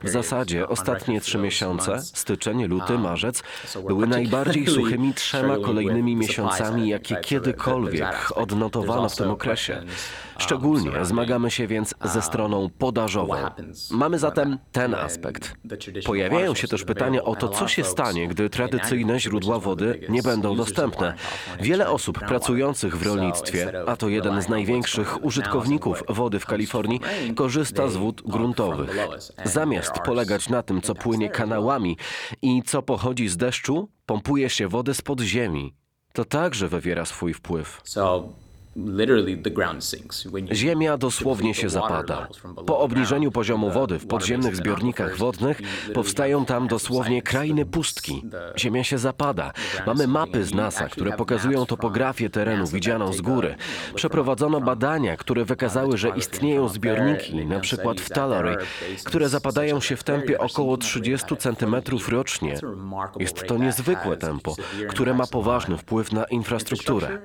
W 0.04 0.08
zasadzie 0.08 0.68
ostatnie 0.68 1.20
trzy 1.20 1.38
miesiące, 1.38 2.02
styczeń, 2.02 2.64
luty, 2.64 2.98
marzec, 2.98 3.42
były 3.86 4.06
najbardziej 4.30 4.66
suchymi 4.66 5.14
trzema 5.14 5.58
kolejnymi 5.58 6.16
miesiącami, 6.16 6.88
jakie 6.88 7.16
kiedykolwiek 7.16 8.32
odnotowano 8.34 9.08
w 9.08 9.16
tym 9.16 9.30
okresie. 9.30 9.82
Szczególnie 10.40 11.04
zmagamy 11.04 11.50
się 11.50 11.66
więc 11.66 11.94
ze 12.04 12.22
stroną 12.22 12.68
podażową. 12.78 13.34
Mamy 13.90 14.18
zatem 14.18 14.58
ten 14.72 14.94
aspekt. 14.94 15.54
Pojawiają 16.04 16.54
się 16.54 16.68
też 16.68 16.84
pytania 16.84 17.22
o 17.24 17.36
to, 17.36 17.48
co 17.48 17.68
się 17.68 17.84
stanie, 17.84 18.28
gdy 18.28 18.50
tradycyjne 18.50 19.20
źródła 19.20 19.58
wody 19.58 20.00
nie 20.08 20.22
będą 20.22 20.56
dostępne. 20.56 21.14
Wiele 21.60 21.90
osób 21.90 22.18
pracujących 22.18 22.96
w 22.96 23.06
rolnictwie, 23.06 23.72
a 23.86 23.96
to 23.96 24.08
jeden 24.08 24.42
z 24.42 24.48
największych 24.48 25.24
użytkowników 25.24 26.02
wody 26.08 26.40
w 26.40 26.46
Kalifornii, 26.46 27.00
korzysta 27.36 27.88
z 27.88 27.96
wód 27.96 28.22
gruntowych. 28.22 28.96
Zamiast 29.44 29.92
polegać 29.92 30.48
na 30.48 30.62
tym, 30.62 30.82
co 30.82 30.94
płynie 30.94 31.28
kanałami 31.28 31.96
i 32.42 32.62
co 32.62 32.82
pochodzi 32.82 33.28
z 33.28 33.36
deszczu, 33.36 33.88
pompuje 34.06 34.50
się 34.50 34.68
wodę 34.68 34.94
z 34.94 35.02
podziemi. 35.02 35.74
To 36.12 36.24
także 36.24 36.68
wywiera 36.68 37.04
swój 37.04 37.34
wpływ. 37.34 37.80
Ziemia 40.52 40.96
dosłownie 40.96 41.54
się 41.54 41.70
zapada. 41.70 42.28
Po 42.66 42.78
obniżeniu 42.78 43.32
poziomu 43.32 43.70
wody 43.70 43.98
w 43.98 44.06
podziemnych 44.06 44.56
zbiornikach 44.56 45.16
wodnych 45.16 45.60
powstają 45.94 46.44
tam 46.44 46.68
dosłownie 46.68 47.22
krainy 47.22 47.66
pustki. 47.66 48.24
Ziemia 48.58 48.84
się 48.84 48.98
zapada. 48.98 49.52
Mamy 49.86 50.06
mapy 50.06 50.44
z 50.44 50.54
NASA, 50.54 50.88
które 50.88 51.12
pokazują 51.12 51.66
topografię 51.66 52.30
terenu 52.30 52.66
widzianą 52.66 53.12
z 53.12 53.20
góry. 53.20 53.56
Przeprowadzono 53.94 54.60
badania, 54.60 55.16
które 55.16 55.44
wykazały, 55.44 55.98
że 55.98 56.08
istnieją 56.08 56.68
zbiorniki, 56.68 57.46
na 57.46 57.60
przykład 57.60 58.00
w 58.00 58.10
Tulare, 58.10 58.56
które 59.04 59.28
zapadają 59.28 59.80
się 59.80 59.96
w 59.96 60.04
tempie 60.04 60.38
około 60.38 60.76
30 60.76 61.36
cm 61.36 61.76
rocznie. 62.08 62.54
Jest 63.18 63.46
to 63.46 63.56
niezwykłe 63.58 64.16
tempo, 64.16 64.54
które 64.88 65.14
ma 65.14 65.26
poważny 65.26 65.76
wpływ 65.76 66.12
na 66.12 66.24
infrastrukturę. 66.24 67.18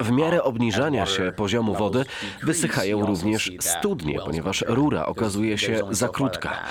W 0.00 0.10
miarę 0.10 0.42
obniżania 0.42 0.99
się 1.06 1.32
poziomu 1.36 1.74
wody 1.74 2.04
wysychają 2.42 3.06
również 3.06 3.52
studnie, 3.60 4.18
ponieważ 4.24 4.64
rura 4.68 5.06
okazuje 5.06 5.58
się 5.58 5.80
za 5.90 6.08
krótka. 6.08 6.64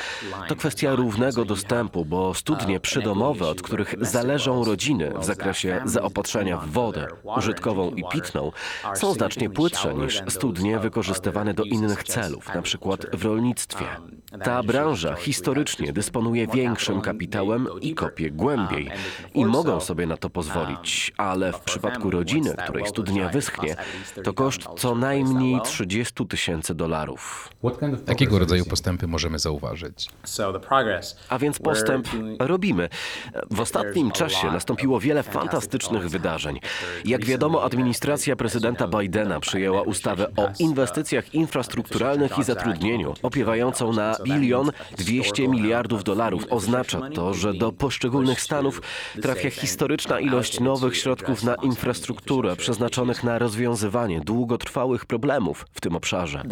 To 0.48 0.56
kwestia 0.56 0.96
równego 0.96 1.46
dostępu, 1.46 2.06
bo 2.06 2.34
studnie 2.34 2.80
przydomowe, 2.80 3.48
od 3.48 3.62
których 3.62 3.96
zależą 4.02 4.64
rodziny 4.64 5.14
w 5.20 5.26
zakresie 5.26 5.82
zaopatrzenia 5.86 6.58
w 6.58 6.70
wodę 6.70 7.08
użytkową 7.38 7.92
i 7.92 8.04
pitną, 8.12 8.52
są 8.96 9.14
znacznie 9.14 9.50
płytsze 9.50 9.94
niż 9.94 10.22
studnie 10.28 10.80
wykorzystywane 10.80 11.54
do 11.54 11.64
innych 11.64 12.04
celów, 12.04 12.56
na 12.56 12.62
przykład 12.62 13.06
w 13.14 13.26
rolnictwie. 13.26 13.86
Ta 14.44 14.64
branża 14.64 15.16
historycznie 15.16 15.94
dysponuje 15.94 16.48
większym 16.48 17.02
kapitałem 17.02 17.68
i 17.82 17.96
kopie 17.96 18.32
głębiej 18.32 18.92
i 19.34 19.46
mogą 19.46 19.80
sobie 19.80 20.06
na 20.06 20.18
to 20.18 20.30
pozwolić, 20.30 21.14
ale 21.18 21.54
w 21.54 21.60
przypadku 21.60 22.10
rodziny, 22.10 22.56
której 22.64 22.88
studnia 22.88 23.30
wyschnie, 23.30 23.76
To 24.24 24.34
koszt 24.34 24.62
co 24.78 24.96
najmniej 24.96 25.62
30 25.62 26.28
tysięcy 26.28 26.76
dolarów. 26.76 27.50
Jakiego 28.08 28.40
rodzaju 28.40 28.66
postępy 28.66 29.08
możemy 29.08 29.40
zauważyć? 29.40 30.10
A 31.30 31.40
więc 31.40 31.60
postęp 31.60 32.08
robimy. 32.40 32.90
W 33.52 33.60
ostatnim 33.60 34.12
czasie 34.12 34.48
nastąpiło 34.48 35.00
wiele 35.00 35.24
fantastycznych 35.24 36.10
wydarzeń. 36.10 36.60
Jak 37.06 37.26
wiadomo, 37.26 37.64
administracja 37.64 38.36
prezydenta 38.36 38.88
Bidena 38.88 39.40
przyjęła 39.40 39.82
ustawę 39.82 40.28
o 40.38 40.50
inwestycjach 40.60 41.34
infrastrukturalnych 41.34 42.38
i 42.38 42.44
zatrudnieniu, 42.44 43.14
opiewającą 43.22 43.94
na 43.94 44.16
bilion 44.24 44.72
200 44.98 45.48
miliardów 45.48 46.04
dolarów. 46.04 46.44
Oznacza 46.50 47.10
to, 47.10 47.34
że 47.34 47.54
do 47.54 47.72
poszczególnych 47.72 48.42
stanów 48.42 48.82
trafia 49.22 49.50
historyczna 49.50 50.20
ilość 50.20 50.60
nowych 50.60 50.98
środków 50.98 51.44
na 51.44 51.56
infrastrukturę 51.56 52.56
przeznaczonych 52.56 53.24
na 53.24 53.40
rozwiązywanie 53.40 53.99
długotrwałych 54.08 55.06
problemów 55.06 55.66
w 55.74 55.82
tym 55.82 55.96
obszarze. 55.96 56.44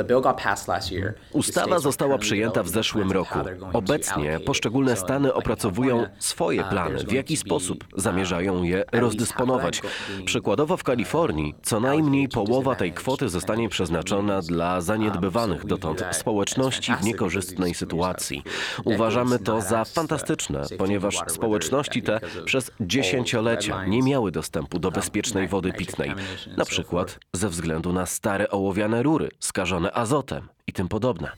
Ustawa 1.32 1.80
została 1.80 2.18
przyjęta 2.18 2.64
w 2.64 2.70
zeszłym 2.70 3.12
roku. 3.12 3.40
Obecnie 3.74 4.40
poszczególne 4.40 4.96
stany 4.96 5.34
opracowują 5.34 6.06
swoje 6.20 6.64
plany, 6.64 6.98
w 6.98 7.12
jaki 7.12 7.38
sposób 7.38 7.86
zamierzają 7.98 8.64
je 8.64 8.84
rozdysponować. 8.92 9.82
Przykładowo 10.26 10.78
w 10.78 10.84
Kalifornii 10.84 11.56
co 11.64 11.80
najmniej 11.80 12.28
połowa 12.30 12.76
tej 12.76 12.92
kwoty 12.94 13.30
zostanie 13.30 13.70
przeznaczona 13.70 14.42
dla 14.42 14.82
zaniedbywanych 14.82 15.66
dotąd 15.66 16.04
społeczności 16.12 16.94
w 16.96 17.04
niekorzystnej 17.04 17.74
sytuacji. 17.74 18.44
Uważamy 18.86 19.40
to 19.40 19.62
za 19.62 19.86
fantastyczne, 19.86 20.62
ponieważ 20.78 21.20
społeczności 21.28 22.02
te 22.02 22.20
przez 22.46 22.72
dziesięciolecia 22.80 23.86
nie 23.86 24.04
miały 24.04 24.32
dostępu 24.32 24.80
do 24.80 24.92
bezpiecznej 24.92 25.48
wody 25.48 25.74
pitnej, 25.74 26.14
na 26.58 26.66
przykład 26.66 27.20
ze 27.38 27.50
względu 27.50 27.94
na 27.94 28.06
stare 28.06 28.50
ołowiane 28.50 29.04
rury 29.04 29.30
skażone 29.40 29.92
azotem 29.92 30.48
i 30.68 30.74
tym 30.74 30.88
podobne. 30.88 31.32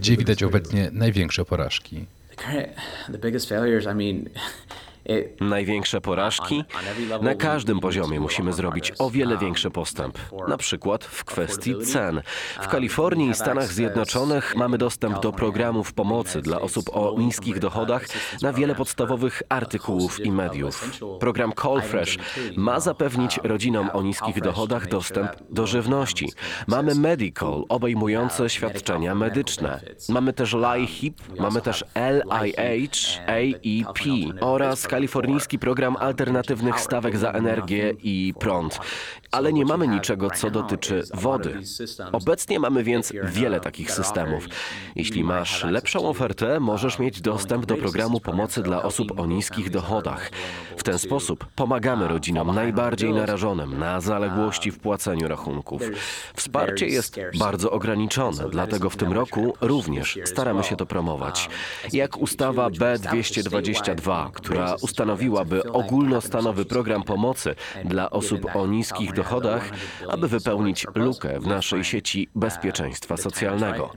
Gdzie 0.00 0.16
widać 0.16 0.42
obecnie 0.42 0.90
największe 0.92 1.44
porażki? 1.44 2.04
Mean, 5.08 5.24
Największe 5.40 6.00
porażki? 6.00 6.64
Na 7.22 7.34
każdym 7.34 7.80
poziomie 7.80 8.20
musimy 8.20 8.52
zrobić 8.52 8.92
o 8.98 9.10
wiele 9.10 9.38
większy 9.38 9.70
postęp. 9.70 10.18
Na 10.48 10.56
przykład 10.56 11.04
w 11.04 11.24
kwestii 11.24 11.74
cen. 11.76 12.22
W 12.60 12.68
Kalifornii 12.68 13.30
i 13.30 13.34
Stanach 13.34 13.72
Zjednoczonych 13.72 14.56
mamy 14.56 14.78
dostęp 14.78 15.20
do 15.20 15.32
programów 15.32 15.92
pomocy 15.92 16.40
dla 16.40 16.60
osób 16.60 16.84
o 16.92 17.14
niskich 17.18 17.58
dochodach 17.58 18.06
na 18.42 18.52
wiele 18.52 18.74
podstawowych 18.74 19.42
artykułów 19.48 20.24
i 20.24 20.32
mediów. 20.32 21.00
Program 21.20 21.52
Call 21.62 21.82
Fresh 21.82 22.18
ma 22.56 22.80
zapewnić 22.80 23.40
rodzinom 23.42 23.90
o 23.92 24.02
niskich 24.02 24.40
dochodach 24.40 24.88
dostęp 24.88 25.30
do 25.50 25.66
żywności. 25.66 26.32
Mamy 26.66 26.94
Medical 26.94 27.64
obejmujące 27.68 28.50
świadczenia 28.50 29.14
medyczne. 29.14 29.80
Mamy 30.08 30.32
też 30.32 30.54
LIHIP, 30.54 31.38
mamy 31.40 31.60
też 31.60 31.84
LIH, 31.94 33.20
AEP 33.26 33.98
oraz 34.40 34.86
kalifornijski 34.94 35.58
program 35.58 35.96
alternatywnych 35.96 36.80
stawek 36.80 37.16
za 37.16 37.30
energię 37.30 37.94
i 38.02 38.34
prąd. 38.40 38.80
Ale 39.34 39.52
nie 39.52 39.64
mamy 39.64 39.88
niczego, 39.88 40.30
co 40.30 40.50
dotyczy 40.50 41.02
wody. 41.14 41.60
Obecnie 42.12 42.60
mamy 42.60 42.84
więc 42.84 43.12
wiele 43.24 43.60
takich 43.60 43.90
systemów. 43.90 44.46
Jeśli 44.96 45.24
masz 45.24 45.64
lepszą 45.64 46.08
ofertę, 46.08 46.60
możesz 46.60 46.98
mieć 46.98 47.20
dostęp 47.20 47.66
do 47.66 47.76
programu 47.76 48.20
pomocy 48.20 48.62
dla 48.62 48.82
osób 48.82 49.20
o 49.20 49.26
niskich 49.26 49.70
dochodach. 49.70 50.30
W 50.76 50.82
ten 50.82 50.98
sposób 50.98 51.46
pomagamy 51.54 52.08
rodzinom 52.08 52.54
najbardziej 52.54 53.12
narażonym 53.12 53.78
na 53.78 54.00
zaległości 54.00 54.70
w 54.70 54.78
płaceniu 54.78 55.28
rachunków. 55.28 55.82
Wsparcie 56.34 56.86
jest 56.86 57.20
bardzo 57.38 57.70
ograniczone, 57.70 58.48
dlatego 58.50 58.90
w 58.90 58.96
tym 58.96 59.12
roku 59.12 59.52
również 59.60 60.18
staramy 60.24 60.64
się 60.64 60.76
to 60.76 60.86
promować. 60.86 61.48
Jak 61.92 62.18
ustawa 62.18 62.68
B222, 62.68 64.30
która 64.32 64.76
ustanowiłaby 64.82 65.72
ogólnostanowy 65.72 66.64
program 66.64 67.02
pomocy 67.02 67.54
dla 67.84 68.10
osób 68.10 68.56
o 68.56 68.66
niskich 68.66 69.12
dochodach, 69.12 69.23
aby 70.08 70.28
wypełnić 70.28 70.86
lukę 70.94 71.40
w 71.40 71.46
naszej 71.46 71.84
sieci 71.84 72.28
bezpieczeństwa 72.34 73.16
socjalnego. 73.16 73.92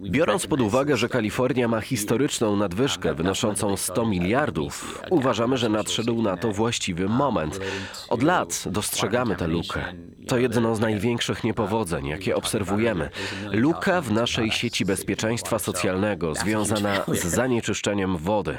Biorąc 0.00 0.46
pod 0.46 0.60
uwagę, 0.60 0.96
że 0.96 1.08
Kalifornia 1.08 1.68
ma 1.68 1.80
historyczną 1.80 2.56
nadwyżkę 2.56 3.14
wynoszącą 3.14 3.76
100 3.76 4.06
miliardów, 4.06 5.02
uważamy, 5.10 5.56
że 5.56 5.68
nadszedł 5.68 6.22
na 6.22 6.36
to 6.36 6.52
właściwy 6.52 7.08
moment. 7.08 7.60
Od 8.08 8.22
lat 8.22 8.64
dostrzegamy 8.66 9.36
tę 9.36 9.46
lukę. 9.46 9.94
To 10.30 10.38
jedno 10.38 10.76
z 10.76 10.80
największych 10.80 11.44
niepowodzeń, 11.44 12.06
jakie 12.06 12.36
obserwujemy. 12.36 13.10
Luka 13.52 14.00
w 14.00 14.12
naszej 14.12 14.50
sieci 14.50 14.84
bezpieczeństwa 14.84 15.58
socjalnego 15.58 16.34
związana 16.34 17.04
z 17.08 17.24
zanieczyszczeniem 17.24 18.16
wody. 18.16 18.58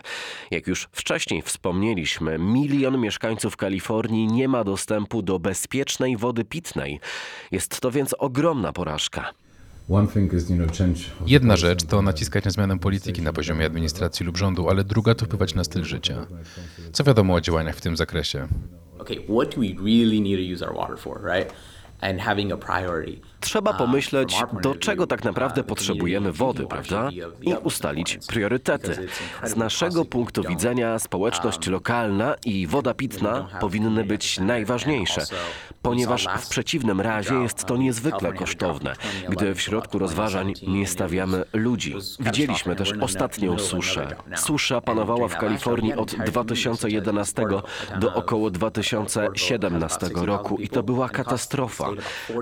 Jak 0.51 0.67
już 0.67 0.88
wcześniej 0.91 1.41
wspomnieliśmy, 1.41 2.38
milion 2.39 2.97
mieszkańców 2.97 3.57
Kalifornii 3.57 4.28
nie 4.28 4.47
ma 4.47 4.63
dostępu 4.63 5.22
do 5.22 5.39
bezpiecznej 5.39 6.17
wody 6.17 6.45
pitnej. 6.45 6.99
Jest 7.51 7.80
to 7.80 7.91
więc 7.91 8.15
ogromna 8.19 8.74
porażka. 8.74 9.34
Jedna 11.26 11.57
rzecz 11.57 11.84
to 11.84 12.01
naciskać 12.01 12.45
na 12.45 12.51
zmianę 12.51 12.80
polityki 12.80 13.22
na 13.22 13.34
poziomie 13.34 13.65
administracji 13.65 14.26
lub 14.26 14.38
rządu, 14.38 14.69
ale 14.69 14.84
druga 14.84 15.15
to 15.15 15.26
wpływać 15.26 15.55
na 15.55 15.63
styl 15.63 15.84
życia. 15.84 16.28
Co 16.91 17.03
wiadomo 17.03 17.34
o 17.34 17.41
działaniach 17.41 17.76
w 17.76 17.82
tym 17.82 17.97
zakresie? 17.97 18.47
Okay, 19.02 19.18
what 19.26 19.52
do 19.52 19.60
we 19.60 19.74
really 19.74 20.20
need 20.20 20.36
to 20.36 20.43
use 20.43 20.62
our 20.62 20.72
water 20.72 20.95
for, 20.95 21.18
right? 21.18 21.52
And 22.02 22.22
having 22.22 22.52
a 22.52 22.58
priority. 22.58 23.22
Trzeba 23.42 23.74
pomyśleć, 23.74 24.36
do 24.62 24.76
czego 24.76 25.08
tak 25.08 25.24
naprawdę 25.24 25.64
potrzebujemy 25.64 26.32
wody, 26.32 26.68
prawda? 26.68 27.10
I 27.42 27.54
ustalić 27.54 28.20
priorytety. 28.28 29.08
Z 29.44 29.56
naszego 29.56 30.06
punktu 30.06 30.44
widzenia 30.44 31.00
społeczność 31.00 31.68
lokalna 31.68 32.36
i 32.46 32.68
woda 32.68 32.94
pitna 32.94 33.48
powinny 33.60 34.04
być 34.04 34.39
najważniejsze, 34.39 35.22
ponieważ 35.82 36.28
w 36.39 36.50
przeciwnym 36.50 37.02
razie 37.02 37.36
jest 37.36 37.66
to 37.66 37.78
niezwykle 37.78 38.34
kosztowne, 38.34 38.94
gdy 39.30 39.56
w 39.56 39.62
środku 39.62 40.00
rozważań 40.00 40.54
nie 40.68 40.88
stawiamy 40.88 41.44
ludzi. 41.54 41.96
Widzieliśmy 42.20 42.76
też 42.76 42.94
ostatnią 43.02 43.60
suszę. 43.60 44.16
Susza 44.36 44.82
panowała 44.82 45.28
w 45.28 45.38
Kalifornii 45.38 45.94
od 45.94 46.16
2011 46.16 47.44
do 48.00 48.14
około 48.14 48.50
2017 48.50 50.10
roku 50.14 50.58
i 50.58 50.70
to 50.70 50.84
była 50.84 51.10
katastrofa. 51.10 51.89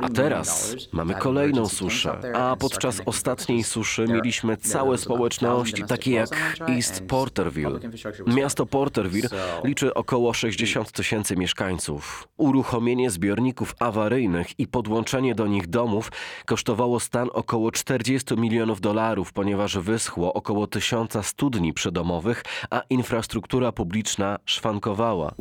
A 0.02 0.10
teraz 0.10 0.76
Mamy 0.92 1.14
kolejną 1.16 1.68
suszę, 1.68 2.20
a 2.36 2.56
podczas 2.56 3.02
ostatniej 3.06 3.64
suszy 3.64 4.06
mieliśmy 4.08 4.58
całe 4.58 4.98
społeczności, 4.98 5.84
takie 5.84 6.12
jak 6.12 6.60
East 6.70 7.04
Porterville. 7.08 7.80
Miasto 8.28 8.66
Porterville 8.66 9.30
liczy 9.64 9.94
około 9.94 10.34
60 10.34 10.92
tysięcy 10.92 11.36
mieszkańców. 11.36 12.28
Uruchomienie 12.38 13.10
zbiorników 13.10 13.76
awaryjnych 13.80 14.60
i 14.60 14.68
podłączenie 14.68 15.36
do 15.36 15.48
nich 15.48 15.68
domów 15.68 16.12
kosztowało 16.46 17.00
stan 17.00 17.30
około 17.34 17.72
40 17.72 18.38
milionów 18.38 18.82
dolarów, 18.82 19.34
ponieważ 19.34 19.78
wyschło 19.78 20.34
około 20.34 20.68
tysiąca 20.68 21.24
studni 21.24 21.74
przydomowych, 21.74 22.44
a 22.70 22.82
infrastruktura 22.90 23.72
publiczna 23.72 24.40
szwankowała. 24.46 25.32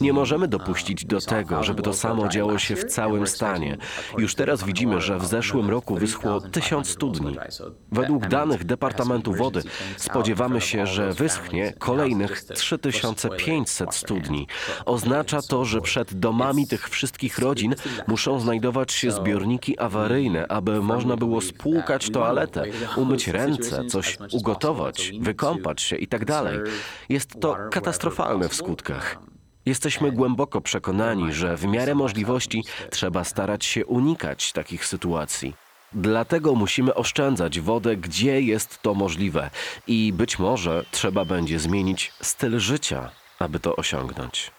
Nie 0.00 0.12
możemy 0.12 0.48
dopuścić 0.48 1.04
do 1.04 1.20
tego, 1.20 1.62
żeby 1.62 1.82
to 1.82 1.92
samo 1.92 2.28
działo 2.28 2.58
się 2.58 2.76
w 2.76 2.85
całym 2.86 3.26
stanie. 3.26 3.76
Już 4.18 4.34
teraz 4.34 4.64
widzimy, 4.64 5.00
że 5.00 5.18
w 5.18 5.26
zeszłym 5.26 5.70
roku 5.70 5.96
wyschło 5.96 6.40
tysiąc 6.40 6.88
studni. 6.88 7.36
Według 7.92 8.28
danych 8.28 8.64
Departamentu 8.64 9.32
Wody 9.32 9.62
spodziewamy 9.96 10.60
się, 10.60 10.86
że 10.86 11.12
wyschnie 11.12 11.72
kolejnych 11.78 12.44
3500 12.44 13.94
studni. 13.94 14.46
Oznacza 14.84 15.42
to, 15.42 15.64
że 15.64 15.80
przed 15.80 16.14
domami 16.14 16.66
tych 16.66 16.88
wszystkich 16.88 17.38
rodzin 17.38 17.74
muszą 18.06 18.40
znajdować 18.40 18.92
się 18.92 19.10
zbiorniki 19.10 19.78
awaryjne, 19.78 20.48
aby 20.48 20.82
można 20.82 21.16
było 21.16 21.40
spłukać 21.40 22.10
toaletę, 22.10 22.64
umyć 22.96 23.28
ręce, 23.28 23.84
coś 23.84 24.18
ugotować, 24.32 25.12
wykąpać 25.20 25.82
się 25.82 25.96
itd. 25.96 26.26
Tak 26.26 26.52
Jest 27.08 27.40
to 27.40 27.56
katastrofalne 27.70 28.48
w 28.48 28.54
skutkach. 28.54 29.18
Jesteśmy 29.66 30.12
głęboko 30.12 30.60
przekonani, 30.60 31.32
że 31.32 31.56
w 31.56 31.64
miarę 31.64 31.94
możliwości 31.94 32.64
trzeba 32.90 33.24
starać 33.24 33.64
się 33.64 33.86
unikać 33.86 34.52
takich 34.52 34.86
sytuacji. 34.86 35.54
Dlatego 35.92 36.54
musimy 36.54 36.94
oszczędzać 36.94 37.60
wodę, 37.60 37.96
gdzie 37.96 38.40
jest 38.40 38.82
to 38.82 38.94
możliwe, 38.94 39.50
i 39.86 40.12
być 40.12 40.38
może 40.38 40.84
trzeba 40.90 41.24
będzie 41.24 41.58
zmienić 41.58 42.12
styl 42.20 42.58
życia, 42.58 43.10
aby 43.38 43.60
to 43.60 43.76
osiągnąć. 43.76 44.55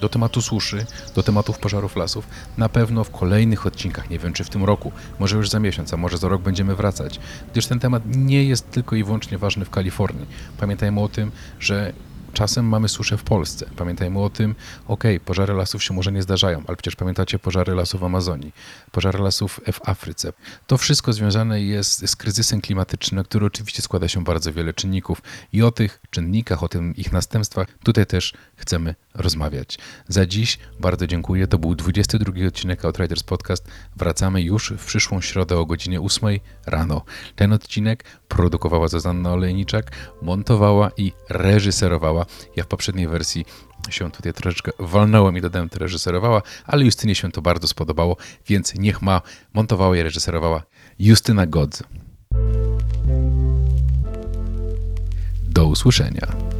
Do 0.00 0.08
tematu 0.08 0.42
suszy, 0.42 0.86
do 1.14 1.22
tematów 1.22 1.58
pożarów 1.58 1.96
lasów. 1.96 2.26
Na 2.56 2.68
pewno 2.68 3.04
w 3.04 3.10
kolejnych 3.10 3.66
odcinkach, 3.66 4.10
nie 4.10 4.18
wiem 4.18 4.32
czy 4.32 4.44
w 4.44 4.50
tym 4.50 4.64
roku, 4.64 4.92
może 5.18 5.36
już 5.36 5.50
za 5.50 5.60
miesiąc, 5.60 5.94
a 5.94 5.96
może 5.96 6.18
za 6.18 6.28
rok 6.28 6.42
będziemy 6.42 6.74
wracać, 6.74 7.20
gdyż 7.52 7.66
ten 7.66 7.80
temat 7.80 8.02
nie 8.06 8.44
jest 8.44 8.70
tylko 8.70 8.96
i 8.96 9.04
wyłącznie 9.04 9.38
ważny 9.38 9.64
w 9.64 9.70
Kalifornii. 9.70 10.26
Pamiętajmy 10.58 11.00
o 11.00 11.08
tym, 11.08 11.30
że 11.60 11.92
Czasem 12.32 12.68
mamy 12.68 12.88
suszę 12.88 13.16
w 13.16 13.22
Polsce. 13.22 13.66
Pamiętajmy 13.76 14.18
o 14.20 14.30
tym, 14.30 14.54
ok, 14.88 15.04
pożary 15.24 15.54
lasów 15.54 15.84
się 15.84 15.94
może 15.94 16.12
nie 16.12 16.22
zdarzają, 16.22 16.62
ale 16.66 16.76
przecież 16.76 16.96
pamiętacie 16.96 17.38
pożary 17.38 17.74
lasów 17.74 18.00
w 18.00 18.04
Amazonii, 18.04 18.52
pożary 18.92 19.18
lasów 19.18 19.60
w 19.72 19.88
Afryce. 19.88 20.32
To 20.66 20.78
wszystko 20.78 21.12
związane 21.12 21.62
jest 21.62 22.10
z 22.10 22.16
kryzysem 22.16 22.60
klimatycznym, 22.60 23.24
który 23.24 23.46
oczywiście 23.46 23.82
składa 23.82 24.08
się 24.08 24.24
bardzo 24.24 24.52
wiele 24.52 24.74
czynników 24.74 25.22
i 25.52 25.62
o 25.62 25.70
tych 25.70 26.00
czynnikach, 26.10 26.62
o 26.62 26.68
tym 26.68 26.96
ich 26.96 27.12
następstwach 27.12 27.68
tutaj 27.82 28.06
też 28.06 28.34
chcemy 28.56 28.94
rozmawiać. 29.18 29.78
Za 30.08 30.26
dziś 30.26 30.58
bardzo 30.80 31.06
dziękuję. 31.06 31.46
To 31.46 31.58
był 31.58 31.74
22 31.74 32.46
odcinek 32.48 32.84
Outriders 32.84 33.22
Podcast. 33.22 33.68
Wracamy 33.96 34.42
już 34.42 34.72
w 34.78 34.86
przyszłą 34.86 35.20
środę 35.20 35.58
o 35.58 35.66
godzinie 35.66 36.00
8 36.00 36.38
rano. 36.66 37.04
Ten 37.36 37.52
odcinek 37.52 38.04
produkowała 38.28 38.88
Zuzanna 38.88 39.32
Olejniczak, 39.32 39.90
montowała 40.22 40.90
i 40.96 41.12
reżyserowała. 41.28 42.26
Ja 42.56 42.64
w 42.64 42.66
poprzedniej 42.66 43.08
wersji 43.08 43.44
się 43.90 44.10
tutaj 44.10 44.32
troszeczkę 44.32 44.72
walnąłem 44.78 45.36
i 45.36 45.40
dodałem, 45.40 45.68
to 45.68 45.78
reżyserowała, 45.78 46.42
ale 46.64 46.84
Justynie 46.84 47.14
się 47.14 47.32
to 47.32 47.42
bardzo 47.42 47.68
spodobało, 47.68 48.16
więc 48.46 48.74
niech 48.74 49.02
ma, 49.02 49.22
montowała 49.54 49.96
i 49.96 50.02
reżyserowała 50.02 50.62
Justyna 50.98 51.46
Godz. 51.46 51.82
Do 55.42 55.66
usłyszenia. 55.66 56.57